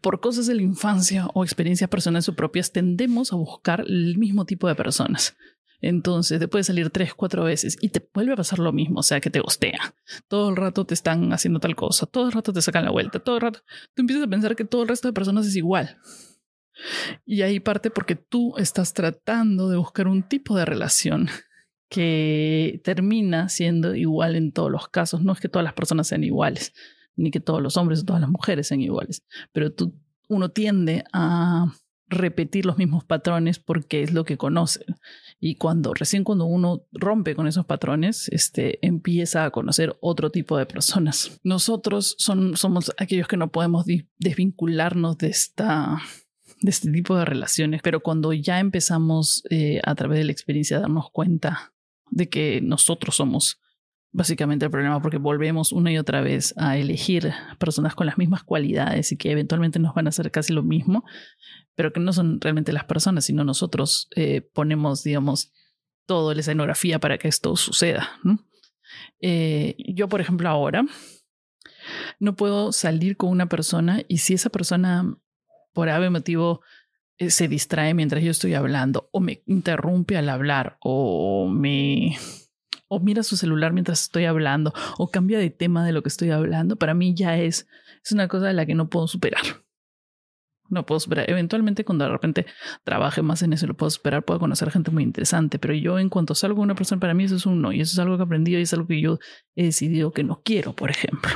por 0.00 0.20
cosas 0.20 0.46
de 0.46 0.54
la 0.54 0.62
infancia 0.62 1.26
o 1.34 1.44
experiencias 1.44 1.90
personales 1.90 2.28
o 2.28 2.34
propias 2.34 2.72
tendemos 2.72 3.32
a 3.32 3.36
buscar 3.36 3.84
el 3.86 4.18
mismo 4.18 4.44
tipo 4.44 4.68
de 4.68 4.74
personas. 4.74 5.36
Entonces 5.80 6.38
te 6.38 6.48
puede 6.48 6.64
salir 6.64 6.88
tres, 6.88 7.12
cuatro 7.14 7.44
veces 7.44 7.76
y 7.80 7.90
te 7.90 8.08
vuelve 8.14 8.32
a 8.32 8.36
pasar 8.36 8.58
lo 8.58 8.72
mismo, 8.72 9.00
o 9.00 9.02
sea, 9.02 9.20
que 9.20 9.28
te 9.28 9.40
gostea. 9.40 9.94
Todo 10.28 10.48
el 10.48 10.56
rato 10.56 10.86
te 10.86 10.94
están 10.94 11.32
haciendo 11.32 11.60
tal 11.60 11.76
cosa, 11.76 12.06
todo 12.06 12.26
el 12.26 12.32
rato 12.32 12.52
te 12.52 12.62
sacan 12.62 12.84
la 12.84 12.90
vuelta, 12.90 13.18
todo 13.18 13.36
el 13.36 13.42
rato. 13.42 13.60
Tú 13.94 14.00
empiezas 14.00 14.24
a 14.24 14.30
pensar 14.30 14.56
que 14.56 14.64
todo 14.64 14.82
el 14.82 14.88
resto 14.88 15.08
de 15.08 15.12
personas 15.12 15.46
es 15.46 15.56
igual. 15.56 15.98
Y 17.26 17.42
ahí 17.42 17.60
parte 17.60 17.90
porque 17.90 18.16
tú 18.16 18.54
estás 18.56 18.94
tratando 18.94 19.68
de 19.68 19.76
buscar 19.76 20.08
un 20.08 20.22
tipo 20.22 20.56
de 20.56 20.64
relación 20.64 21.28
que 21.88 22.80
termina 22.82 23.48
siendo 23.48 23.94
igual 23.94 24.36
en 24.36 24.52
todos 24.52 24.70
los 24.70 24.88
casos. 24.88 25.22
No 25.22 25.32
es 25.32 25.40
que 25.40 25.48
todas 25.48 25.64
las 25.64 25.74
personas 25.74 26.08
sean 26.08 26.24
iguales, 26.24 26.72
ni 27.16 27.30
que 27.30 27.40
todos 27.40 27.62
los 27.62 27.76
hombres 27.76 28.00
o 28.00 28.04
todas 28.04 28.20
las 28.20 28.30
mujeres 28.30 28.68
sean 28.68 28.80
iguales, 28.80 29.22
pero 29.52 29.72
tú, 29.72 29.94
uno 30.28 30.50
tiende 30.50 31.04
a 31.12 31.72
repetir 32.08 32.66
los 32.66 32.78
mismos 32.78 33.04
patrones 33.04 33.58
porque 33.58 34.02
es 34.02 34.12
lo 34.12 34.24
que 34.24 34.36
conoce. 34.36 34.84
Y 35.40 35.56
cuando 35.56 35.94
recién 35.94 36.24
cuando 36.24 36.44
uno 36.44 36.86
rompe 36.92 37.34
con 37.34 37.46
esos 37.46 37.66
patrones, 37.66 38.28
este, 38.28 38.84
empieza 38.86 39.44
a 39.44 39.50
conocer 39.50 39.96
otro 40.00 40.30
tipo 40.30 40.56
de 40.56 40.66
personas. 40.66 41.40
Nosotros 41.42 42.14
son, 42.18 42.56
somos 42.56 42.92
aquellos 42.98 43.28
que 43.28 43.36
no 43.36 43.50
podemos 43.50 43.86
desvincularnos 44.18 45.18
de 45.18 45.28
esta 45.28 45.98
de 46.60 46.70
este 46.70 46.90
tipo 46.90 47.16
de 47.16 47.26
relaciones, 47.26 47.82
pero 47.82 48.00
cuando 48.00 48.32
ya 48.32 48.58
empezamos 48.58 49.42
eh, 49.50 49.80
a 49.84 49.94
través 49.94 50.18
de 50.18 50.24
la 50.24 50.32
experiencia 50.32 50.78
a 50.78 50.80
darnos 50.80 51.10
cuenta 51.10 51.74
de 52.10 52.28
que 52.30 52.60
nosotros 52.62 53.16
somos 53.16 53.60
básicamente 54.14 54.64
el 54.64 54.70
problema 54.70 55.02
porque 55.02 55.18
volvemos 55.18 55.72
una 55.72 55.90
y 55.90 55.98
otra 55.98 56.20
vez 56.20 56.54
a 56.56 56.78
elegir 56.78 57.32
personas 57.58 57.96
con 57.96 58.06
las 58.06 58.16
mismas 58.16 58.44
cualidades 58.44 59.10
y 59.10 59.16
que 59.16 59.32
eventualmente 59.32 59.80
nos 59.80 59.92
van 59.92 60.06
a 60.06 60.10
hacer 60.10 60.30
casi 60.30 60.52
lo 60.52 60.62
mismo, 60.62 61.04
pero 61.74 61.92
que 61.92 61.98
no 61.98 62.12
son 62.12 62.40
realmente 62.40 62.72
las 62.72 62.84
personas, 62.84 63.24
sino 63.24 63.42
nosotros 63.42 64.08
eh, 64.14 64.40
ponemos, 64.40 65.02
digamos, 65.02 65.52
toda 66.06 66.32
la 66.32 66.40
escenografía 66.40 67.00
para 67.00 67.18
que 67.18 67.26
esto 67.26 67.56
suceda. 67.56 68.08
Eh, 69.20 69.74
yo, 69.78 70.08
por 70.08 70.20
ejemplo, 70.20 70.48
ahora 70.48 70.84
no 72.20 72.36
puedo 72.36 72.70
salir 72.70 73.16
con 73.16 73.30
una 73.30 73.48
persona 73.48 74.00
y 74.06 74.18
si 74.18 74.34
esa 74.34 74.48
persona, 74.48 75.12
por 75.72 75.88
algún 75.88 76.12
motivo, 76.12 76.60
eh, 77.18 77.30
se 77.30 77.48
distrae 77.48 77.94
mientras 77.94 78.22
yo 78.22 78.30
estoy 78.30 78.54
hablando 78.54 79.08
o 79.10 79.18
me 79.18 79.42
interrumpe 79.46 80.16
al 80.16 80.28
hablar 80.28 80.78
o 80.80 81.48
me 81.48 82.16
o 82.88 83.00
mira 83.00 83.22
su 83.22 83.36
celular 83.36 83.72
mientras 83.72 84.02
estoy 84.02 84.24
hablando 84.24 84.72
o 84.98 85.10
cambia 85.10 85.38
de 85.38 85.50
tema 85.50 85.84
de 85.84 85.92
lo 85.92 86.02
que 86.02 86.08
estoy 86.08 86.30
hablando, 86.30 86.76
para 86.76 86.94
mí 86.94 87.14
ya 87.14 87.38
es, 87.38 87.66
es 88.04 88.12
una 88.12 88.28
cosa 88.28 88.46
de 88.46 88.54
la 88.54 88.66
que 88.66 88.74
no 88.74 88.88
puedo 88.88 89.06
superar. 89.08 89.42
No 90.70 90.86
puedo 90.86 90.98
superar. 90.98 91.28
Eventualmente, 91.28 91.84
cuando 91.84 92.04
de 92.04 92.10
repente 92.10 92.46
trabaje 92.84 93.22
más 93.22 93.42
en 93.42 93.52
eso, 93.52 93.66
lo 93.66 93.74
puedo 93.74 93.90
superar, 93.90 94.24
puedo 94.24 94.40
conocer 94.40 94.70
gente 94.70 94.90
muy 94.90 95.02
interesante. 95.02 95.58
Pero 95.58 95.74
yo, 95.74 95.98
en 95.98 96.08
cuanto 96.08 96.34
salgo 96.34 96.62
una 96.62 96.74
persona, 96.74 97.00
para 97.00 97.12
mí 97.12 97.24
eso 97.24 97.36
es 97.36 97.44
un 97.44 97.60
no. 97.60 97.70
Y 97.70 97.82
eso 97.82 97.92
es 97.92 97.98
algo 97.98 98.16
que 98.16 98.22
he 98.22 98.24
aprendido 98.24 98.58
y 98.58 98.62
es 98.62 98.72
algo 98.72 98.86
que 98.86 99.00
yo 99.00 99.18
he 99.54 99.64
decidido 99.64 100.12
que 100.12 100.24
no 100.24 100.40
quiero, 100.42 100.74
por 100.74 100.90
ejemplo. 100.90 101.30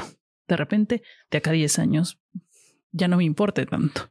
De 0.48 0.56
repente, 0.56 1.02
de 1.30 1.38
acá 1.38 1.50
a 1.50 1.52
10 1.52 1.78
años, 1.78 2.18
ya 2.90 3.06
no 3.06 3.18
me 3.18 3.24
importe 3.24 3.66
tanto. 3.66 4.10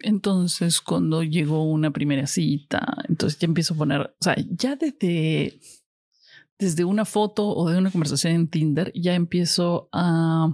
Entonces, 0.00 0.80
cuando 0.80 1.22
llegó 1.22 1.62
una 1.70 1.92
primera 1.92 2.26
cita, 2.26 2.96
entonces 3.08 3.38
ya 3.38 3.46
empiezo 3.46 3.74
a 3.74 3.76
poner, 3.76 4.00
o 4.00 4.16
sea, 4.18 4.34
ya 4.50 4.76
desde 4.76 5.60
desde 6.58 6.84
una 6.84 7.04
foto 7.04 7.48
o 7.48 7.68
de 7.68 7.78
una 7.78 7.90
conversación 7.90 8.34
en 8.34 8.48
Tinder 8.48 8.92
ya 8.94 9.14
empiezo 9.14 9.88
a 9.92 10.50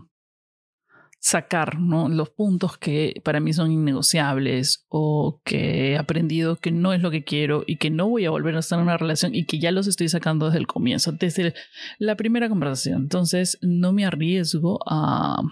sacar 1.21 1.79
¿no? 1.79 2.09
los 2.09 2.31
puntos 2.31 2.79
que 2.79 3.21
para 3.23 3.41
mí 3.41 3.53
son 3.53 3.71
innegociables 3.71 4.87
o 4.89 5.43
que 5.45 5.93
he 5.93 5.99
aprendido 5.99 6.57
que 6.57 6.73
no 6.73 6.95
es 6.95 7.03
lo 7.03 7.11
que 7.11 7.25
quiero 7.25 7.63
y 7.67 7.77
que 7.77 7.91
no 7.91 8.09
voy 8.09 8.25
a 8.25 8.31
volver 8.31 8.57
a 8.57 8.61
estar 8.61 8.79
en 8.79 8.85
una 8.85 8.97
relación 8.97 9.35
y 9.35 9.45
que 9.45 9.59
ya 9.59 9.71
los 9.71 9.87
estoy 9.87 10.09
sacando 10.09 10.47
desde 10.47 10.59
el 10.59 10.67
comienzo, 10.67 11.13
desde 11.13 11.55
la 11.99 12.17
primera 12.17 12.49
conversación. 12.49 13.03
Entonces 13.03 13.59
no 13.61 13.93
me 13.93 14.07
arriesgo 14.07 14.81
a, 14.87 15.43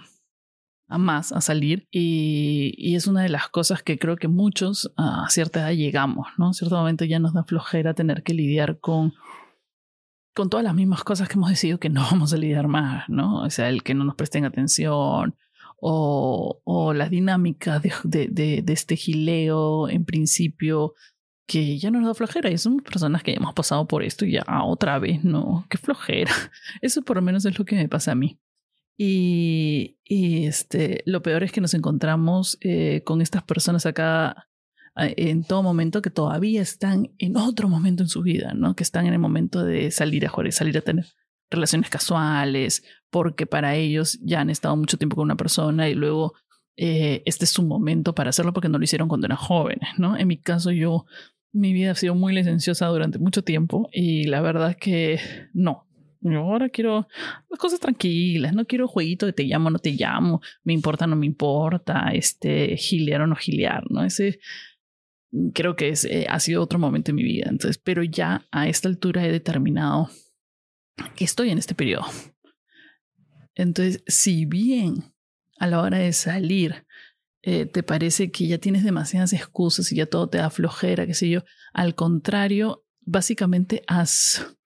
a 0.87 0.97
más, 0.97 1.31
a 1.31 1.39
salir 1.39 1.87
y, 1.91 2.73
y, 2.75 2.95
es 2.95 3.05
una 3.05 3.21
de 3.21 3.29
las 3.29 3.47
cosas 3.47 3.83
que 3.83 3.99
creo 3.99 4.15
que 4.15 4.27
muchos 4.27 4.91
a 4.97 5.29
cierta 5.29 5.59
edad 5.59 5.77
llegamos, 5.77 6.27
¿no? 6.39 6.49
A 6.49 6.53
cierto 6.53 6.77
momento 6.77 7.05
ya 7.05 7.19
nos 7.19 7.33
da 7.33 7.43
flojera 7.43 7.93
tener 7.93 8.23
que 8.23 8.33
lidiar 8.33 8.79
con 8.79 9.13
con 10.33 10.49
todas 10.49 10.63
las 10.63 10.75
mismas 10.75 11.03
cosas 11.03 11.27
que 11.27 11.35
hemos 11.35 11.49
decidido 11.49 11.79
que 11.79 11.89
no 11.89 12.01
vamos 12.01 12.33
a 12.33 12.37
lidiar 12.37 12.67
más, 12.67 13.07
¿no? 13.09 13.41
O 13.41 13.49
sea, 13.49 13.69
el 13.69 13.83
que 13.83 13.93
no 13.93 14.03
nos 14.03 14.15
presten 14.15 14.45
atención 14.45 15.35
o, 15.81 16.61
o 16.63 16.93
las 16.93 17.09
dinámicas 17.09 17.81
de, 18.03 18.63
este 18.67 18.95
gileo 18.95 19.89
en 19.89 20.05
principio 20.05 20.93
que 21.47 21.79
ya 21.79 21.89
no 21.89 21.99
nos 21.99 22.09
da 22.09 22.13
flojera 22.13 22.51
y 22.51 22.57
somos 22.57 22.83
personas 22.83 23.23
que 23.23 23.31
ya 23.31 23.37
hemos 23.37 23.55
pasado 23.55 23.87
por 23.87 24.03
esto 24.03 24.23
y 24.23 24.33
ya 24.33 24.43
otra 24.63 24.99
vez, 24.99 25.23
¿no? 25.23 25.65
Qué 25.69 25.77
flojera. 25.77 26.31
Eso 26.81 27.01
por 27.01 27.15
lo 27.15 27.21
menos 27.23 27.45
es 27.45 27.57
lo 27.57 27.65
que 27.65 27.75
me 27.75 27.89
pasa 27.89 28.11
a 28.11 28.15
mí. 28.15 28.39
Y, 28.97 29.97
y 30.03 30.45
este, 30.45 31.01
lo 31.05 31.21
peor 31.21 31.43
es 31.43 31.51
que 31.51 31.61
nos 31.61 31.73
encontramos 31.73 32.57
eh, 32.61 33.01
con 33.05 33.21
estas 33.21 33.43
personas 33.43 33.85
acá 33.85 34.48
en 34.95 35.43
todo 35.43 35.63
momento 35.63 36.01
que 36.01 36.09
todavía 36.09 36.61
están 36.61 37.11
en 37.17 37.37
otro 37.37 37.69
momento 37.69 38.03
en 38.03 38.09
su 38.09 38.21
vida, 38.21 38.53
¿no? 38.53 38.75
Que 38.75 38.83
están 38.83 39.05
en 39.05 39.13
el 39.13 39.19
momento 39.19 39.63
de 39.63 39.91
salir 39.91 40.25
a 40.25 40.29
jugar, 40.29 40.51
salir 40.51 40.77
a 40.77 40.81
tener 40.81 41.05
relaciones 41.49 41.89
casuales, 41.89 42.83
porque 43.09 43.45
para 43.45 43.75
ellos 43.75 44.19
ya 44.21 44.41
han 44.41 44.49
estado 44.49 44.75
mucho 44.75 44.97
tiempo 44.97 45.15
con 45.15 45.25
una 45.25 45.35
persona 45.35 45.89
y 45.89 45.95
luego 45.95 46.33
eh, 46.75 47.23
este 47.25 47.45
es 47.45 47.51
su 47.51 47.63
momento 47.63 48.13
para 48.13 48.29
hacerlo 48.29 48.53
porque 48.53 48.69
no 48.69 48.77
lo 48.77 48.83
hicieron 48.83 49.07
cuando 49.07 49.27
eran 49.27 49.37
jóvenes, 49.37 49.89
¿no? 49.97 50.17
En 50.17 50.27
mi 50.27 50.37
caso 50.37 50.71
yo, 50.71 51.05
mi 51.51 51.73
vida 51.73 51.91
ha 51.91 51.95
sido 51.95 52.15
muy 52.15 52.33
licenciosa 52.33 52.85
durante 52.87 53.19
mucho 53.19 53.43
tiempo 53.43 53.89
y 53.91 54.25
la 54.25 54.41
verdad 54.41 54.71
es 54.71 54.77
que 54.77 55.19
no. 55.53 55.85
Yo 56.21 56.39
ahora 56.39 56.69
quiero 56.69 57.07
las 57.49 57.59
cosas 57.59 57.79
tranquilas, 57.79 58.53
no 58.53 58.65
quiero 58.65 58.87
jueguito 58.87 59.25
de 59.25 59.33
te 59.33 59.43
llamo, 59.43 59.69
no 59.69 59.79
te 59.79 59.91
llamo, 59.91 60.41
me 60.63 60.73
importa, 60.73 61.07
no 61.07 61.15
me 61.15 61.25
importa, 61.25 62.09
este, 62.13 62.75
gilear 62.75 63.21
o 63.21 63.27
no 63.27 63.35
gilear, 63.35 63.83
¿no? 63.89 64.03
Ese, 64.03 64.39
creo 65.53 65.75
que 65.75 65.89
es, 65.89 66.05
eh, 66.05 66.25
ha 66.29 66.39
sido 66.39 66.61
otro 66.61 66.79
momento 66.79 67.11
en 67.11 67.15
mi 67.15 67.23
vida. 67.23 67.47
Entonces, 67.49 67.77
pero 67.77 68.03
ya 68.03 68.47
a 68.51 68.67
esta 68.67 68.87
altura 68.87 69.25
he 69.25 69.31
determinado 69.31 70.09
que 71.15 71.25
estoy 71.25 71.49
en 71.49 71.57
este 71.57 71.75
periodo. 71.75 72.05
Entonces, 73.55 74.03
si 74.07 74.45
bien 74.45 75.13
a 75.57 75.67
la 75.67 75.81
hora 75.81 75.97
de 75.97 76.13
salir 76.13 76.85
eh, 77.41 77.65
te 77.65 77.83
parece 77.83 78.31
que 78.31 78.47
ya 78.47 78.57
tienes 78.57 78.83
demasiadas 78.83 79.31
excusas 79.31 79.91
y 79.91 79.95
ya 79.95 80.05
todo 80.05 80.29
te 80.29 80.39
da 80.39 80.49
flojera, 80.49 81.05
qué 81.05 81.13
sé 81.13 81.29
yo, 81.29 81.43
al 81.73 81.95
contrario, 81.95 82.85
básicamente 83.01 83.83
has 83.87 84.57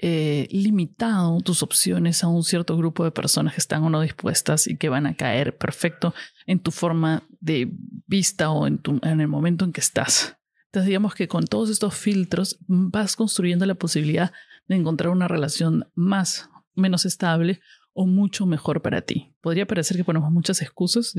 eh, 0.00 0.46
limitado 0.52 1.40
tus 1.40 1.64
opciones 1.64 2.22
a 2.22 2.28
un 2.28 2.44
cierto 2.44 2.76
grupo 2.76 3.02
de 3.02 3.10
personas 3.10 3.54
que 3.54 3.60
están 3.60 3.82
o 3.82 3.90
no 3.90 4.00
dispuestas 4.00 4.68
y 4.68 4.76
que 4.76 4.88
van 4.88 5.06
a 5.06 5.14
caer 5.14 5.56
perfecto 5.56 6.14
en 6.46 6.60
tu 6.60 6.70
forma 6.70 7.24
de 7.40 7.68
vista 8.06 8.50
o 8.50 8.68
en, 8.68 8.78
tu, 8.78 9.00
en 9.02 9.20
el 9.20 9.26
momento 9.26 9.64
en 9.64 9.72
que 9.72 9.80
estás. 9.80 10.36
Entonces 10.66 10.86
digamos 10.86 11.16
que 11.16 11.26
con 11.26 11.46
todos 11.46 11.68
estos 11.68 11.96
filtros 11.96 12.58
vas 12.68 13.16
construyendo 13.16 13.66
la 13.66 13.74
posibilidad 13.74 14.32
de 14.68 14.76
encontrar 14.76 15.10
una 15.10 15.26
relación 15.26 15.90
más, 15.94 16.48
menos 16.74 17.04
estable 17.04 17.60
o 17.92 18.06
mucho 18.06 18.46
mejor 18.46 18.82
para 18.82 19.00
ti. 19.00 19.34
Podría 19.40 19.66
parecer 19.66 19.96
que 19.96 20.04
ponemos 20.04 20.30
muchas 20.30 20.62
excusas, 20.62 21.12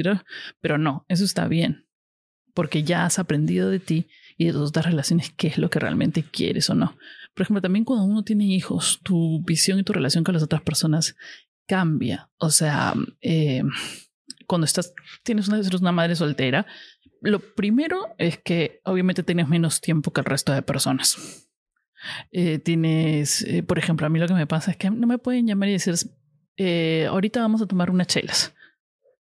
pero 0.61 0.77
no, 0.77 1.05
eso 1.09 1.25
está 1.25 1.49
bien, 1.49 1.85
porque 2.53 2.83
ya 2.83 3.05
has 3.05 3.19
aprendido 3.19 3.69
de 3.69 3.79
ti 3.79 4.07
y 4.39 4.45
de 4.45 4.57
otras 4.57 4.85
relaciones 4.85 5.33
qué 5.35 5.47
es 5.47 5.57
lo 5.57 5.69
que 5.69 5.79
realmente 5.79 6.23
quieres 6.23 6.69
o 6.69 6.73
no. 6.73 6.95
Por 7.35 7.43
ejemplo, 7.43 7.61
también 7.61 7.83
cuando 7.83 8.05
uno 8.05 8.23
tiene 8.23 8.45
hijos, 8.45 9.01
tu 9.03 9.43
visión 9.43 9.77
y 9.79 9.83
tu 9.83 9.91
relación 9.91 10.23
con 10.23 10.33
las 10.33 10.41
otras 10.43 10.61
personas 10.61 11.17
cambia. 11.67 12.29
O 12.37 12.49
sea, 12.49 12.93
eh, 13.19 13.63
cuando 14.47 14.63
estás, 14.63 14.93
tienes 15.23 15.49
una, 15.49 15.59
una 15.59 15.91
madre 15.91 16.15
soltera, 16.15 16.65
lo 17.21 17.39
primero 17.53 18.15
es 18.17 18.37
que 18.37 18.79
obviamente 18.85 19.23
tienes 19.23 19.49
menos 19.49 19.81
tiempo 19.81 20.13
que 20.13 20.21
el 20.21 20.25
resto 20.25 20.53
de 20.53 20.61
personas. 20.61 21.49
Eh, 22.31 22.59
tienes, 22.59 23.41
eh, 23.41 23.61
por 23.61 23.77
ejemplo, 23.77 24.07
a 24.07 24.09
mí 24.09 24.19
lo 24.19 24.27
que 24.27 24.33
me 24.33 24.47
pasa 24.47 24.71
es 24.71 24.77
que 24.77 24.89
no 24.89 25.05
me 25.05 25.17
pueden 25.17 25.47
llamar 25.47 25.67
y 25.67 25.73
decir, 25.73 25.95
eh, 26.55 27.07
ahorita 27.09 27.41
vamos 27.41 27.61
a 27.61 27.67
tomar 27.67 27.89
unas 27.91 28.07
chelas. 28.07 28.55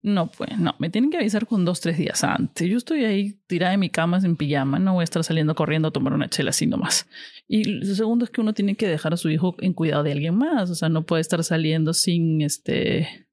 No, 0.04 0.28
pues 0.28 0.58
no, 0.58 0.76
me 0.80 0.90
tienen 0.90 1.10
que 1.10 1.18
avisar 1.18 1.48
con 1.48 1.66
dos, 1.66 1.82
tres 1.82 1.98
días 1.98 2.24
antes. 2.24 2.70
Yo 2.70 2.78
estoy 2.78 3.04
ahí 3.04 3.40
tirada 3.48 3.74
en 3.74 3.80
mi 3.80 3.90
cama 3.90 4.20
en 4.24 4.38
pijama, 4.38 4.80
no 4.80 4.94
voy 4.94 5.02
a 5.02 5.04
estar 5.04 5.24
saliendo 5.24 5.56
corriendo 5.56 5.90
a 5.90 5.92
tomar 5.92 6.14
una 6.14 6.30
chela 6.30 6.52
así 6.52 6.68
nomás. 6.68 7.08
Y 7.48 7.64
lo 7.66 7.96
segundo 7.96 8.26
es 8.26 8.32
que 8.32 8.42
uno 8.42 8.54
tiene 8.54 8.76
que 8.76 8.88
dejar 8.88 9.14
a 9.14 9.18
su 9.18 9.30
hijo 9.30 9.56
en 9.60 9.74
cuidado 9.74 10.04
de 10.04 10.12
alguien 10.12 10.36
más, 10.36 10.70
o 10.70 10.76
sea, 10.76 10.90
no 10.90 11.06
puede 11.06 11.22
estar 11.22 11.44
saliendo 11.44 11.94
sin 11.94 12.42
este 12.42 13.28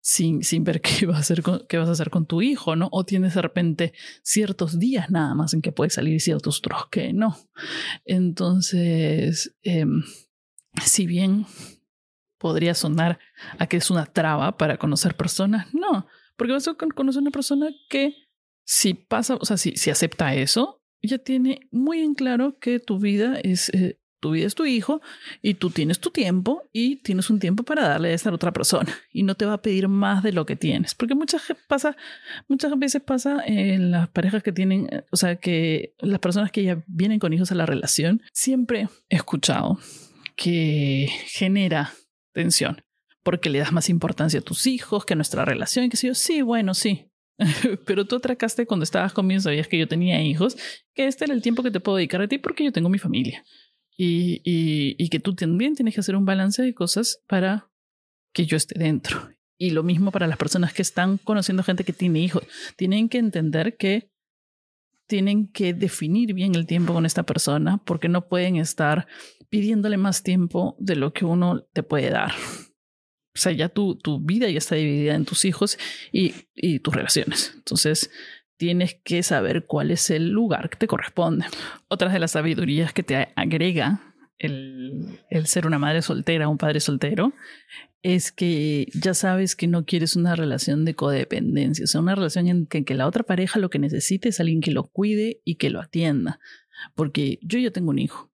sin, 0.00 0.42
sin 0.42 0.64
ver 0.64 0.80
qué, 0.82 1.06
va 1.06 1.16
a 1.16 1.20
hacer 1.20 1.42
qué 1.68 1.78
vas 1.78 1.88
a 1.88 1.92
hacer 1.92 2.10
con 2.10 2.26
tu 2.26 2.42
hijo, 2.42 2.76
¿no? 2.76 2.88
O 2.92 3.04
tienes 3.04 3.34
de 3.34 3.42
repente 3.42 3.92
ciertos 4.22 4.78
días 4.78 5.10
nada 5.10 5.34
más 5.34 5.54
en 5.54 5.62
que 5.62 5.72
puedes 5.72 5.94
salir 5.94 6.14
y 6.14 6.20
ciertos 6.20 6.58
otros 6.58 6.88
que 6.90 7.12
no. 7.12 7.36
Entonces, 8.04 9.56
em, 9.62 10.02
si 10.84 11.06
bien 11.06 11.46
podría 12.40 12.74
sonar 12.74 13.18
a 13.58 13.66
que 13.66 13.76
es 13.76 13.90
una 13.90 14.06
traba 14.06 14.56
para 14.56 14.78
conocer 14.78 15.14
personas, 15.14 15.72
no, 15.74 16.06
porque 16.36 16.54
vas 16.54 16.66
a 16.66 16.74
conocer 16.74 17.20
una 17.20 17.30
persona 17.30 17.68
que 17.90 18.16
si 18.64 18.94
pasa, 18.94 19.36
o 19.38 19.44
sea, 19.44 19.58
si, 19.58 19.76
si 19.76 19.90
acepta 19.90 20.34
eso, 20.34 20.82
ya 21.02 21.18
tiene 21.18 21.68
muy 21.70 22.00
en 22.00 22.14
claro 22.14 22.58
que 22.58 22.80
tu 22.80 22.98
vida 22.98 23.38
es 23.42 23.68
eh, 23.70 24.00
tu 24.20 24.32
vida 24.32 24.46
es 24.46 24.54
tu 24.54 24.66
hijo 24.66 25.00
y 25.42 25.54
tú 25.54 25.70
tienes 25.70 25.98
tu 25.98 26.10
tiempo 26.10 26.62
y 26.72 26.96
tienes 26.96 27.30
un 27.30 27.40
tiempo 27.40 27.62
para 27.62 27.88
darle 27.88 28.10
a 28.10 28.14
esa 28.14 28.32
otra 28.32 28.52
persona 28.52 28.92
y 29.12 29.22
no 29.22 29.34
te 29.34 29.46
va 29.46 29.54
a 29.54 29.62
pedir 29.62 29.88
más 29.88 30.22
de 30.22 30.32
lo 30.32 30.46
que 30.46 30.56
tienes. 30.56 30.94
Porque 30.94 31.14
muchas, 31.14 31.42
pasa, 31.68 31.96
muchas 32.46 32.78
veces 32.78 33.02
pasa 33.02 33.42
en 33.46 33.90
las 33.90 34.08
parejas 34.08 34.42
que 34.42 34.52
tienen, 34.52 34.88
o 35.10 35.16
sea, 35.16 35.36
que 35.36 35.94
las 35.98 36.20
personas 36.20 36.52
que 36.52 36.62
ya 36.62 36.82
vienen 36.86 37.18
con 37.18 37.32
hijos 37.32 37.50
a 37.50 37.54
la 37.54 37.66
relación, 37.66 38.22
siempre 38.32 38.88
he 39.08 39.16
escuchado 39.16 39.78
que 40.36 41.08
genera 41.26 41.92
tensión 42.32 42.82
porque 43.22 43.50
le 43.50 43.58
das 43.58 43.72
más 43.72 43.88
importancia 43.88 44.40
a 44.40 44.42
tus 44.42 44.66
hijos 44.66 45.04
que 45.04 45.14
a 45.14 45.16
nuestra 45.16 45.44
relación 45.44 45.84
y 45.84 45.88
que 45.88 45.96
si 45.96 46.06
yo, 46.06 46.14
sí, 46.14 46.42
bueno, 46.42 46.74
sí. 46.74 47.10
Pero 47.86 48.04
tú 48.04 48.16
atracaste 48.16 48.66
cuando 48.66 48.84
estabas 48.84 49.12
conmigo, 49.12 49.40
sabías 49.40 49.68
que 49.68 49.78
yo 49.78 49.88
tenía 49.88 50.22
hijos, 50.22 50.56
que 50.94 51.06
este 51.06 51.24
era 51.24 51.34
el 51.34 51.42
tiempo 51.42 51.62
que 51.62 51.70
te 51.70 51.80
puedo 51.80 51.96
dedicar 51.96 52.20
a 52.22 52.28
ti 52.28 52.38
porque 52.38 52.64
yo 52.64 52.72
tengo 52.72 52.88
mi 52.88 52.98
familia 52.98 53.44
y, 53.96 54.40
y, 54.44 55.08
que 55.10 55.20
tú 55.20 55.34
también 55.34 55.74
tienes 55.74 55.94
que 55.94 56.00
hacer 56.00 56.16
un 56.16 56.24
balance 56.24 56.62
de 56.62 56.72
cosas 56.72 57.22
para 57.26 57.70
que 58.32 58.46
yo 58.46 58.56
esté 58.56 58.78
dentro. 58.78 59.30
Y 59.58 59.70
lo 59.70 59.82
mismo 59.82 60.10
para 60.10 60.26
las 60.26 60.38
personas 60.38 60.72
que 60.72 60.80
están 60.80 61.18
conociendo 61.18 61.62
gente 61.62 61.84
que 61.84 61.92
tiene 61.92 62.20
hijos. 62.20 62.42
Tienen 62.76 63.10
que 63.10 63.18
entender 63.18 63.76
que 63.76 64.10
tienen 65.06 65.48
que 65.48 65.74
definir 65.74 66.32
bien 66.32 66.54
el 66.54 66.66
tiempo 66.66 66.94
con 66.94 67.04
esta 67.04 67.24
persona 67.24 67.76
porque 67.84 68.08
no 68.08 68.26
pueden 68.26 68.56
estar 68.56 69.06
pidiéndole 69.50 69.96
más 69.96 70.22
tiempo 70.22 70.76
de 70.78 70.96
lo 70.96 71.12
que 71.12 71.24
uno 71.24 71.66
te 71.72 71.82
puede 71.82 72.10
dar. 72.10 72.32
O 73.34 73.38
sea, 73.38 73.52
ya 73.52 73.68
tu, 73.68 73.96
tu 73.96 74.20
vida 74.20 74.48
ya 74.48 74.58
está 74.58 74.74
dividida 74.74 75.14
en 75.14 75.24
tus 75.24 75.44
hijos 75.44 75.78
y, 76.12 76.34
y 76.54 76.80
tus 76.80 76.94
relaciones. 76.94 77.52
Entonces, 77.56 78.10
tienes 78.56 78.94
que 79.04 79.22
saber 79.22 79.66
cuál 79.66 79.90
es 79.90 80.10
el 80.10 80.30
lugar 80.30 80.68
que 80.70 80.76
te 80.76 80.86
corresponde. 80.86 81.46
Otra 81.88 82.12
de 82.12 82.18
las 82.18 82.32
sabidurías 82.32 82.92
que 82.92 83.02
te 83.02 83.32
agrega 83.36 84.14
el, 84.38 85.20
el, 85.30 85.46
ser 85.46 85.66
una 85.66 85.78
madre 85.78 86.02
soltera, 86.02 86.48
un 86.48 86.58
padre 86.58 86.80
soltero, 86.80 87.32
es 88.02 88.32
que 88.32 88.88
ya 88.94 89.14
sabes 89.14 89.54
que 89.54 89.66
no 89.66 89.84
quieres 89.84 90.16
una 90.16 90.34
relación 90.34 90.84
de 90.84 90.94
codependencia, 90.94 91.84
o 91.84 91.86
sea, 91.86 92.00
una 92.00 92.14
relación 92.14 92.48
en 92.48 92.66
que, 92.66 92.84
que 92.84 92.94
la 92.94 93.06
otra 93.06 93.22
pareja 93.22 93.58
lo 93.58 93.70
que 93.70 93.78
necesite 93.78 94.30
es 94.30 94.40
alguien 94.40 94.60
que 94.60 94.72
lo 94.72 94.88
cuide 94.88 95.40
y 95.44 95.56
que 95.56 95.70
lo 95.70 95.80
atienda. 95.80 96.40
Porque 96.94 97.38
yo 97.42 97.58
ya 97.58 97.70
tengo 97.70 97.90
un 97.90 97.98
hijo. 97.98 98.29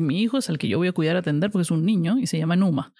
Mi 0.00 0.22
hijo 0.22 0.38
es 0.38 0.48
al 0.48 0.58
que 0.58 0.68
yo 0.68 0.78
voy 0.78 0.88
a 0.88 0.92
cuidar, 0.92 1.16
atender, 1.16 1.50
porque 1.50 1.62
es 1.62 1.70
un 1.70 1.84
niño 1.84 2.18
y 2.18 2.26
se 2.26 2.38
llama 2.38 2.56
Numa. 2.56 2.94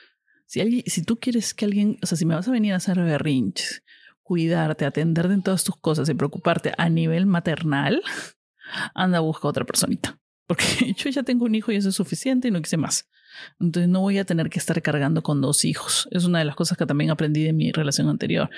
Si, 0.47 0.61
alguien, 0.61 0.83
si 0.87 1.03
tú 1.03 1.19
quieres 1.19 1.55
que 1.55 1.65
alguien, 1.65 1.99
o 2.03 2.07
sea, 2.07 2.19
si 2.19 2.27
me 2.27 2.35
vas 2.35 2.49
a 2.49 2.51
venir 2.51 2.73
a 2.73 2.77
hacer 2.77 2.99
berrinches, 2.99 3.83
cuidarte, 4.23 4.85
atenderte 4.85 5.35
en 5.35 5.43
todas 5.43 5.65
tus 5.65 5.77
cosas 5.77 6.09
y 6.09 6.15
preocuparte 6.15 6.73
a 6.77 6.89
nivel 6.89 7.27
maternal, 7.27 8.03
anda 8.95 9.19
a 9.19 9.21
buscar 9.21 9.51
otra 9.51 9.65
personita. 9.65 10.19
Porque 10.47 10.65
yo 10.97 11.11
ya 11.11 11.23
tengo 11.23 11.45
un 11.45 11.55
hijo 11.55 11.73
y 11.73 11.77
eso 11.77 11.89
es 11.89 11.95
suficiente 11.95 12.49
y 12.49 12.51
no 12.51 12.63
quise 12.63 12.77
más. 12.77 13.09
Entonces 13.59 13.89
no 13.89 14.01
voy 14.01 14.19
a 14.19 14.25
tener 14.25 14.51
que 14.51 14.59
estar 14.59 14.81
cargando 14.83 15.23
con 15.23 15.41
dos 15.41 15.65
hijos. 15.65 16.09
Es 16.11 16.25
una 16.25 16.41
de 16.41 16.45
las 16.45 16.57
cosas 16.57 16.77
que 16.77 16.87
también 16.87 17.11
aprendí 17.11 17.45
de 17.45 17.53
mi 17.53 17.71
relación 17.73 18.09
anterior. 18.09 18.51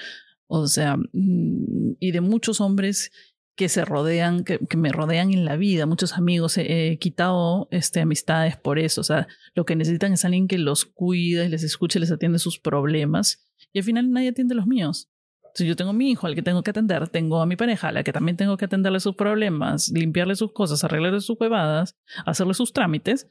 O 0.47 0.67
sea, 0.67 0.97
mm, 0.97 1.97
y 2.01 2.11
de 2.11 2.21
muchos 2.21 2.61
hombres 2.61 3.11
que 3.55 3.69
se 3.69 3.85
rodean, 3.85 4.45
que, 4.45 4.59
que, 4.59 4.77
me 4.77 4.93
rodean 4.93 5.33
en 5.33 5.45
la 5.45 5.57
vida, 5.57 5.87
muchos 5.87 6.15
amigos, 6.15 6.57
he, 6.57 6.99
quitado 6.99 7.69
este, 7.71 8.01
amistades 8.01 8.57
por 8.57 8.79
eso, 8.79 9.03
o 9.03 9.05
sea, 9.05 9.29
lo 9.55 9.67
que 9.67 9.77
necesitan 9.77 10.13
es 10.13 10.25
alguien 10.25 10.49
que 10.49 10.59
los 10.59 10.85
cuide, 10.85 11.49
les 11.49 11.63
escuche, 11.63 12.01
les 12.01 12.11
atiende 12.11 12.39
sus 12.39 12.59
problemas 12.59 13.47
y 13.73 13.79
al 13.79 13.85
final 13.85 14.11
nadie 14.11 14.31
atiende 14.31 14.55
los 14.55 14.67
míos. 14.67 15.11
Si 15.55 15.67
yo 15.67 15.77
tengo 15.77 15.91
a 15.91 15.95
mi 15.95 16.11
hijo 16.11 16.27
al 16.27 16.35
que 16.35 16.43
tengo 16.43 16.63
que 16.63 16.71
atender, 16.71 17.09
tengo 17.09 17.43
a 17.43 17.47
mi 17.47 17.57
pareja 17.57 17.89
a 17.89 17.93
la 17.93 18.03
que 18.03 18.13
también 18.13 18.39
tengo 18.39 18.57
que 18.57 18.65
atenderle 18.65 19.01
sus 19.01 19.17
problemas, 19.17 19.91
limpiarle 19.91 20.35
sus 20.35 20.53
cosas, 20.53 20.83
arreglarle 20.83 21.21
sus 21.21 21.39
huevadas, 21.39 21.99
hacerle 22.25 22.55
sus 22.55 22.73
trámites. 22.73 23.27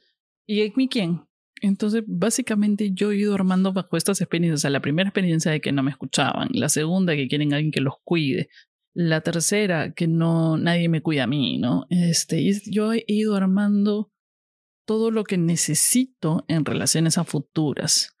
¿Y 0.46 0.72
mi 0.76 0.88
quién? 0.88 1.22
Entonces, 1.62 2.04
básicamente 2.06 2.92
yo 2.92 3.10
he 3.10 3.16
ido 3.16 3.34
armando 3.34 3.72
bajo 3.72 3.96
estas 3.96 4.20
experiencias. 4.20 4.60
O 4.60 4.62
sea, 4.62 4.70
la 4.70 4.80
primera 4.80 5.08
experiencia 5.08 5.50
de 5.50 5.60
que 5.60 5.72
no 5.72 5.82
me 5.82 5.90
escuchaban, 5.90 6.48
la 6.52 6.68
segunda 6.68 7.16
que 7.16 7.26
quieren 7.26 7.54
alguien 7.54 7.72
que 7.72 7.80
los 7.80 7.94
cuide, 8.04 8.48
la 8.94 9.22
tercera 9.22 9.92
que 9.92 10.06
no 10.06 10.56
nadie 10.56 10.88
me 10.88 11.02
cuida 11.02 11.24
a 11.24 11.26
mí, 11.26 11.58
¿no? 11.58 11.86
Este, 11.88 12.44
yo 12.66 12.92
he 12.92 13.04
ido 13.06 13.36
armando 13.36 14.10
todo 14.86 15.10
lo 15.10 15.24
que 15.24 15.38
necesito 15.38 16.44
en 16.48 16.64
relaciones 16.64 17.18
a 17.18 17.24
futuras. 17.24 18.16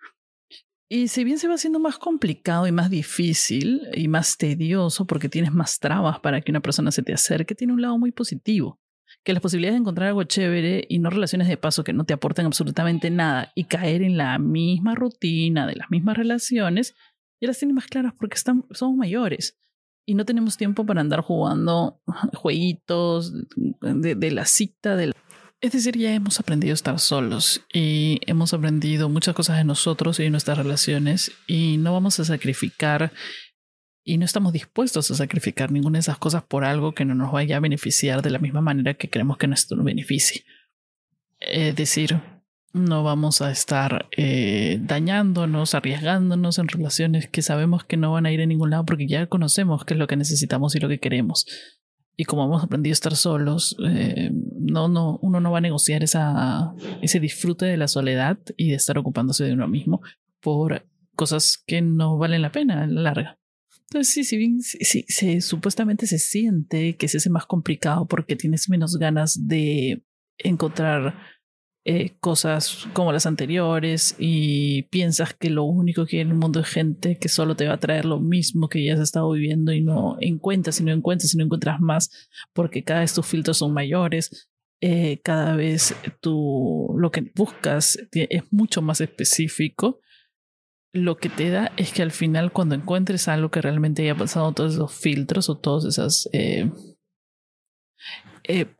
Y 0.88 1.08
si 1.08 1.24
bien 1.24 1.38
se 1.38 1.48
va 1.48 1.54
haciendo 1.54 1.80
más 1.80 1.98
complicado 1.98 2.66
y 2.66 2.72
más 2.72 2.90
difícil 2.90 3.88
y 3.94 4.08
más 4.08 4.36
tedioso 4.36 5.06
porque 5.06 5.28
tienes 5.28 5.52
más 5.52 5.78
trabas 5.78 6.20
para 6.20 6.40
que 6.42 6.52
una 6.52 6.60
persona 6.60 6.90
se 6.90 7.02
te 7.02 7.14
acerque, 7.14 7.54
tiene 7.54 7.72
un 7.72 7.80
lado 7.80 7.98
muy 7.98 8.12
positivo. 8.12 8.78
Que 9.24 9.32
las 9.32 9.42
posibilidades 9.42 9.74
de 9.74 9.80
encontrar 9.80 10.08
algo 10.08 10.24
chévere 10.24 10.86
y 10.88 10.98
no 10.98 11.10
relaciones 11.10 11.48
de 11.48 11.56
paso 11.56 11.84
que 11.84 11.92
no 11.92 12.04
te 12.04 12.12
aporten 12.12 12.46
absolutamente 12.46 13.10
nada 13.10 13.52
y 13.54 13.64
caer 13.64 14.02
en 14.02 14.16
la 14.16 14.38
misma 14.38 14.94
rutina 14.94 15.66
de 15.66 15.76
las 15.76 15.90
mismas 15.90 16.16
relaciones, 16.16 16.94
ya 17.40 17.48
las 17.48 17.58
tienes 17.58 17.74
más 17.74 17.86
claras 17.86 18.12
porque 18.18 18.36
están, 18.36 18.64
somos 18.70 18.96
mayores 18.96 19.58
y 20.04 20.14
no 20.14 20.24
tenemos 20.24 20.56
tiempo 20.56 20.84
para 20.84 21.00
andar 21.00 21.20
jugando 21.20 22.00
jueguitos 22.34 23.32
de, 23.80 24.14
de 24.14 24.30
la 24.30 24.46
cita, 24.46 24.96
del 24.96 25.14
es 25.62 25.70
decir, 25.70 25.96
ya 25.96 26.12
hemos 26.12 26.40
aprendido 26.40 26.72
a 26.72 26.74
estar 26.74 26.98
solos 26.98 27.64
y 27.72 28.18
hemos 28.26 28.52
aprendido 28.52 29.08
muchas 29.08 29.32
cosas 29.32 29.58
de 29.58 29.64
nosotros 29.64 30.18
y 30.18 30.24
de 30.24 30.30
nuestras 30.30 30.58
relaciones 30.58 31.30
y 31.46 31.76
no 31.76 31.92
vamos 31.92 32.18
a 32.18 32.24
sacrificar 32.24 33.12
y 34.04 34.18
no 34.18 34.24
estamos 34.24 34.52
dispuestos 34.52 35.08
a 35.12 35.14
sacrificar 35.14 35.70
ninguna 35.70 35.98
de 35.98 36.00
esas 36.00 36.18
cosas 36.18 36.42
por 36.42 36.64
algo 36.64 36.94
que 36.94 37.04
no 37.04 37.14
nos 37.14 37.30
vaya 37.30 37.58
a 37.58 37.60
beneficiar 37.60 38.22
de 38.22 38.30
la 38.30 38.40
misma 38.40 38.60
manera 38.60 38.94
que 38.94 39.08
queremos 39.08 39.36
que 39.36 39.46
nos 39.46 39.68
beneficie. 39.68 40.44
Es 41.38 41.76
decir, 41.76 42.20
no 42.72 43.02
vamos 43.02 43.42
a 43.42 43.50
estar 43.50 44.08
eh, 44.16 44.78
dañándonos, 44.80 45.74
arriesgándonos 45.74 46.58
en 46.58 46.68
relaciones 46.68 47.28
que 47.28 47.42
sabemos 47.42 47.84
que 47.84 47.96
no 47.96 48.12
van 48.12 48.26
a 48.26 48.32
ir 48.32 48.40
a 48.40 48.46
ningún 48.46 48.70
lado 48.70 48.84
porque 48.84 49.06
ya 49.06 49.26
conocemos 49.26 49.84
qué 49.84 49.94
es 49.94 49.98
lo 49.98 50.06
que 50.06 50.16
necesitamos 50.16 50.74
y 50.74 50.80
lo 50.80 50.88
que 50.88 50.98
queremos 50.98 51.46
y 52.16 52.24
como 52.24 52.44
hemos 52.44 52.62
aprendido 52.62 52.92
a 52.92 52.94
estar 52.94 53.16
solos, 53.16 53.76
eh, 53.84 54.30
no, 54.32 54.88
no, 54.88 55.18
uno 55.22 55.40
no 55.40 55.50
va 55.50 55.58
a 55.58 55.62
negociar 55.62 56.02
esa, 56.02 56.74
ese 57.00 57.20
disfrute 57.20 57.64
de 57.64 57.76
la 57.76 57.88
soledad 57.88 58.38
y 58.56 58.70
de 58.70 58.76
estar 58.76 58.98
ocupándose 58.98 59.44
de 59.44 59.54
uno 59.54 59.66
mismo 59.66 60.02
por 60.40 60.86
cosas 61.14 61.62
que 61.66 61.80
no 61.80 62.18
valen 62.18 62.42
la 62.42 62.52
pena 62.52 62.82
a 62.82 62.86
la 62.86 63.02
larga. 63.02 63.38
Entonces, 63.88 64.12
sí, 64.12 64.24
si 64.24 64.36
bien 64.36 64.60
sí, 64.60 65.04
se, 65.08 65.40
supuestamente 65.40 66.06
se 66.06 66.18
siente 66.18 66.96
que 66.96 67.08
se 67.08 67.18
hace 67.18 67.30
más 67.30 67.46
complicado 67.46 68.06
porque 68.06 68.36
tienes 68.36 68.68
menos 68.68 68.96
ganas 68.96 69.48
de 69.48 70.02
encontrar 70.38 71.18
eh, 71.84 72.14
cosas 72.20 72.86
como 72.92 73.10
las 73.10 73.26
anteriores 73.26 74.14
y 74.16 74.82
piensas 74.84 75.34
que 75.34 75.50
lo 75.50 75.64
único 75.64 76.06
que 76.06 76.18
hay 76.18 76.22
en 76.22 76.28
el 76.28 76.36
mundo 76.36 76.60
es 76.60 76.68
gente 76.68 77.18
que 77.18 77.28
solo 77.28 77.56
te 77.56 77.66
va 77.66 77.74
a 77.74 77.80
traer 77.80 78.04
lo 78.04 78.20
mismo 78.20 78.68
que 78.68 78.84
ya 78.84 78.94
has 78.94 79.00
estado 79.00 79.28
viviendo 79.32 79.72
y 79.72 79.80
no 79.80 80.16
encuentras 80.20 80.78
y 80.78 80.84
no 80.84 80.92
encuentras 80.92 81.34
y 81.34 81.38
no 81.38 81.44
encuentras 81.44 81.80
más 81.80 82.30
porque 82.52 82.84
cada 82.84 83.00
vez 83.00 83.12
tus 83.14 83.26
filtros 83.26 83.58
son 83.58 83.72
mayores, 83.72 84.48
eh, 84.80 85.20
cada 85.24 85.56
vez 85.56 85.96
tú 86.20 86.94
lo 86.96 87.10
que 87.10 87.32
buscas 87.34 87.98
es 88.12 88.42
mucho 88.52 88.80
más 88.80 89.00
específico. 89.00 89.98
lo 90.92 91.16
que 91.16 91.30
te 91.30 91.50
da 91.50 91.72
es 91.76 91.92
que 91.92 92.02
al 92.02 92.12
final 92.12 92.52
cuando 92.52 92.76
encuentres 92.76 93.26
algo 93.26 93.50
que 93.50 93.60
realmente 93.60 94.02
haya 94.02 94.14
pasado 94.14 94.52
todos 94.52 94.74
esos 94.74 94.94
filtros 94.94 95.48
o 95.48 95.58
todas 95.58 95.84
esas 95.84 96.28
eh, 96.32 96.70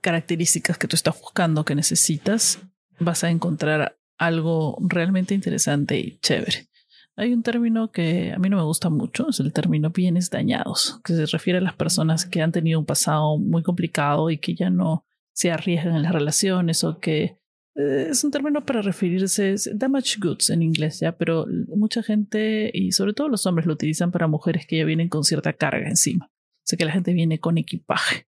características 0.01 0.79
que 0.79 0.87
tú 0.87 0.95
estás 0.95 1.21
buscando, 1.21 1.65
que 1.65 1.75
necesitas, 1.75 2.61
vas 3.03 3.25
a 3.25 3.31
encontrar 3.31 3.99
algo 4.19 4.79
realmente 4.81 5.35
interesante 5.35 5.99
y 5.99 6.19
chévere. 6.21 6.69
Hay 7.17 7.35
un 7.35 7.43
término 7.43 7.93
que 7.93 8.33
a 8.33 8.39
mí 8.39 8.49
no 8.49 8.57
me 8.57 8.63
gusta 8.63 8.89
mucho, 8.89 9.29
es 9.29 9.41
el 9.41 9.53
término 9.53 9.91
bienes 9.91 10.31
dañados, 10.31 11.01
que 11.05 11.15
se 11.15 11.27
refiere 11.27 11.59
a 11.59 11.63
las 11.63 11.75
personas 11.75 12.25
que 12.25 12.41
han 12.41 12.53
tenido 12.53 12.79
un 12.79 12.87
pasado 12.87 13.37
muy 13.39 13.63
complicado 13.63 14.31
y 14.31 14.39
que 14.39 14.55
ya 14.55 14.71
no 14.71 15.05
se 15.35 15.51
arriesgan 15.51 15.97
en 15.97 16.03
las 16.03 16.13
relaciones 16.13 16.85
o 16.85 17.01
que 17.01 17.37
eh, 17.75 18.09
es 18.11 18.25
un 18.25 18.31
término 18.31 18.65
para 18.65 18.81
referirse, 18.81 19.53
es 19.53 19.71
damage 19.75 20.19
goods 20.21 20.51
en 20.51 20.63
inglés, 20.63 21.01
ya, 21.01 21.13
pero 21.13 21.47
mucha 21.69 22.03
gente 22.03 22.71
y 22.73 22.93
sobre 22.93 23.13
todo 23.13 23.29
los 23.29 23.45
hombres 23.47 23.67
lo 23.67 23.75
utilizan 23.75 24.11
para 24.11 24.27
mujeres 24.27 24.67
que 24.67 24.79
ya 24.79 24.85
vienen 24.85 25.09
con 25.09 25.25
cierta 25.25 25.53
carga 25.53 25.89
encima. 25.89 26.27
O 26.27 26.65
sea 26.65 26.77
que 26.79 26.85
la 26.85 26.93
gente 26.93 27.13
viene 27.13 27.41
con 27.41 27.59
equipaje. 27.59 28.27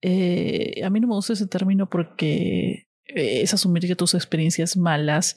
Eh, 0.00 0.82
a 0.84 0.90
mí 0.90 1.00
no 1.00 1.08
me 1.08 1.14
gusta 1.14 1.32
ese 1.32 1.46
término 1.46 1.90
porque 1.90 2.86
eh, 3.06 3.42
es 3.42 3.54
asumir 3.54 3.86
que 3.86 3.96
tus 3.96 4.14
experiencias 4.14 4.76
malas 4.76 5.36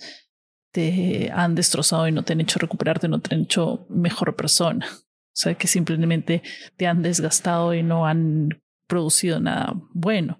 te 0.71 1.31
han 1.33 1.55
destrozado 1.55 2.07
y 2.07 2.11
no 2.11 2.23
te 2.23 2.33
han 2.33 2.41
hecho 2.41 2.59
recuperarte, 2.59 3.07
no 3.07 3.19
te 3.19 3.33
han 3.33 3.41
hecho 3.41 3.85
mejor 3.89 4.35
persona. 4.35 4.87
O 4.91 5.39
sea, 5.39 5.53
que 5.55 5.67
simplemente 5.67 6.41
te 6.77 6.87
han 6.87 7.01
desgastado 7.01 7.73
y 7.73 7.83
no 7.83 8.07
han 8.07 8.61
producido 8.87 9.39
nada 9.39 9.73
bueno. 9.93 10.39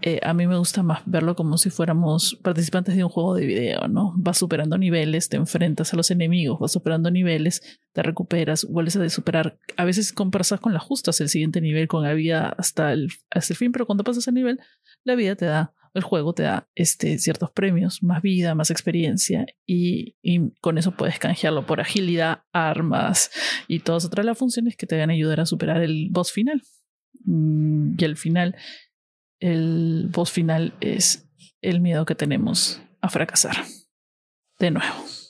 Eh, 0.00 0.20
a 0.22 0.32
mí 0.32 0.46
me 0.46 0.56
gusta 0.56 0.84
más 0.84 1.02
verlo 1.06 1.34
como 1.34 1.58
si 1.58 1.70
fuéramos 1.70 2.38
participantes 2.42 2.94
de 2.94 3.02
un 3.02 3.10
juego 3.10 3.34
de 3.34 3.46
video, 3.46 3.88
¿no? 3.88 4.12
Vas 4.16 4.38
superando 4.38 4.78
niveles, 4.78 5.28
te 5.28 5.36
enfrentas 5.36 5.92
a 5.92 5.96
los 5.96 6.12
enemigos, 6.12 6.60
vas 6.60 6.70
superando 6.70 7.10
niveles, 7.10 7.80
te 7.92 8.02
recuperas, 8.04 8.64
vuelves 8.64 8.94
a 8.94 9.08
superar. 9.08 9.58
A 9.76 9.84
veces 9.84 10.12
conversas 10.12 10.60
con 10.60 10.72
la 10.72 10.78
justa 10.78 11.10
el 11.18 11.28
siguiente 11.28 11.60
nivel, 11.60 11.88
con 11.88 12.04
la 12.04 12.12
vida 12.12 12.54
hasta 12.56 12.92
el, 12.92 13.08
hasta 13.30 13.54
el 13.54 13.56
fin, 13.56 13.72
pero 13.72 13.86
cuando 13.86 14.04
pasas 14.04 14.28
el 14.28 14.34
nivel, 14.34 14.60
la 15.02 15.16
vida 15.16 15.34
te 15.34 15.46
da, 15.46 15.74
el 15.98 16.04
juego 16.04 16.32
te 16.32 16.44
da 16.44 16.68
este, 16.74 17.18
ciertos 17.18 17.50
premios, 17.50 18.02
más 18.02 18.22
vida, 18.22 18.54
más 18.54 18.70
experiencia, 18.70 19.46
y, 19.66 20.16
con 20.60 20.78
eso 20.78 20.92
puedes 20.92 21.18
canjearlo 21.18 21.66
por 21.66 21.80
agilidad, 21.80 22.44
armas 22.52 23.30
y 23.66 23.80
todas 23.80 24.04
otras 24.04 24.24
las 24.24 24.38
funciones 24.38 24.76
que 24.76 24.86
te 24.86 24.98
van 24.98 25.10
a 25.10 25.12
ayudar 25.12 25.40
a 25.40 25.46
superar 25.46 25.82
el 25.82 26.08
boss 26.10 26.32
final. 26.32 26.62
Mm, 27.24 27.94
y 27.98 28.04
al 28.04 28.16
final 28.16 28.56
el 29.40 30.08
boss 30.10 30.32
final 30.32 30.74
es 30.80 31.28
el 31.60 31.80
miedo 31.80 32.06
que 32.06 32.14
tenemos 32.14 32.80
a 33.00 33.08
fracasar. 33.08 33.56
De 34.58 34.70
nuevo. 34.70 35.27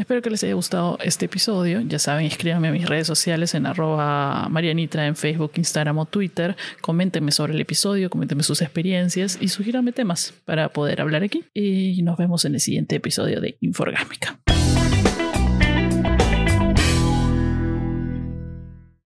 Espero 0.00 0.22
que 0.22 0.30
les 0.30 0.42
haya 0.42 0.54
gustado 0.54 0.98
este 1.02 1.26
episodio. 1.26 1.82
Ya 1.82 1.98
saben, 1.98 2.24
escríbanme 2.24 2.68
a 2.68 2.72
mis 2.72 2.88
redes 2.88 3.06
sociales 3.06 3.54
en 3.54 3.66
arroba 3.66 4.48
marianitra 4.48 5.06
en 5.06 5.14
Facebook, 5.14 5.52
Instagram 5.56 5.98
o 5.98 6.06
Twitter. 6.06 6.56
Coméntenme 6.80 7.32
sobre 7.32 7.52
el 7.52 7.60
episodio, 7.60 8.08
coméntenme 8.08 8.42
sus 8.42 8.62
experiencias 8.62 9.36
y 9.42 9.48
sugíranme 9.48 9.92
temas 9.92 10.32
para 10.46 10.70
poder 10.70 11.02
hablar 11.02 11.22
aquí. 11.22 11.44
Y 11.52 12.00
nos 12.02 12.16
vemos 12.16 12.46
en 12.46 12.54
el 12.54 12.60
siguiente 12.60 12.96
episodio 12.96 13.42
de 13.42 13.58
Inforgámica. 13.60 14.38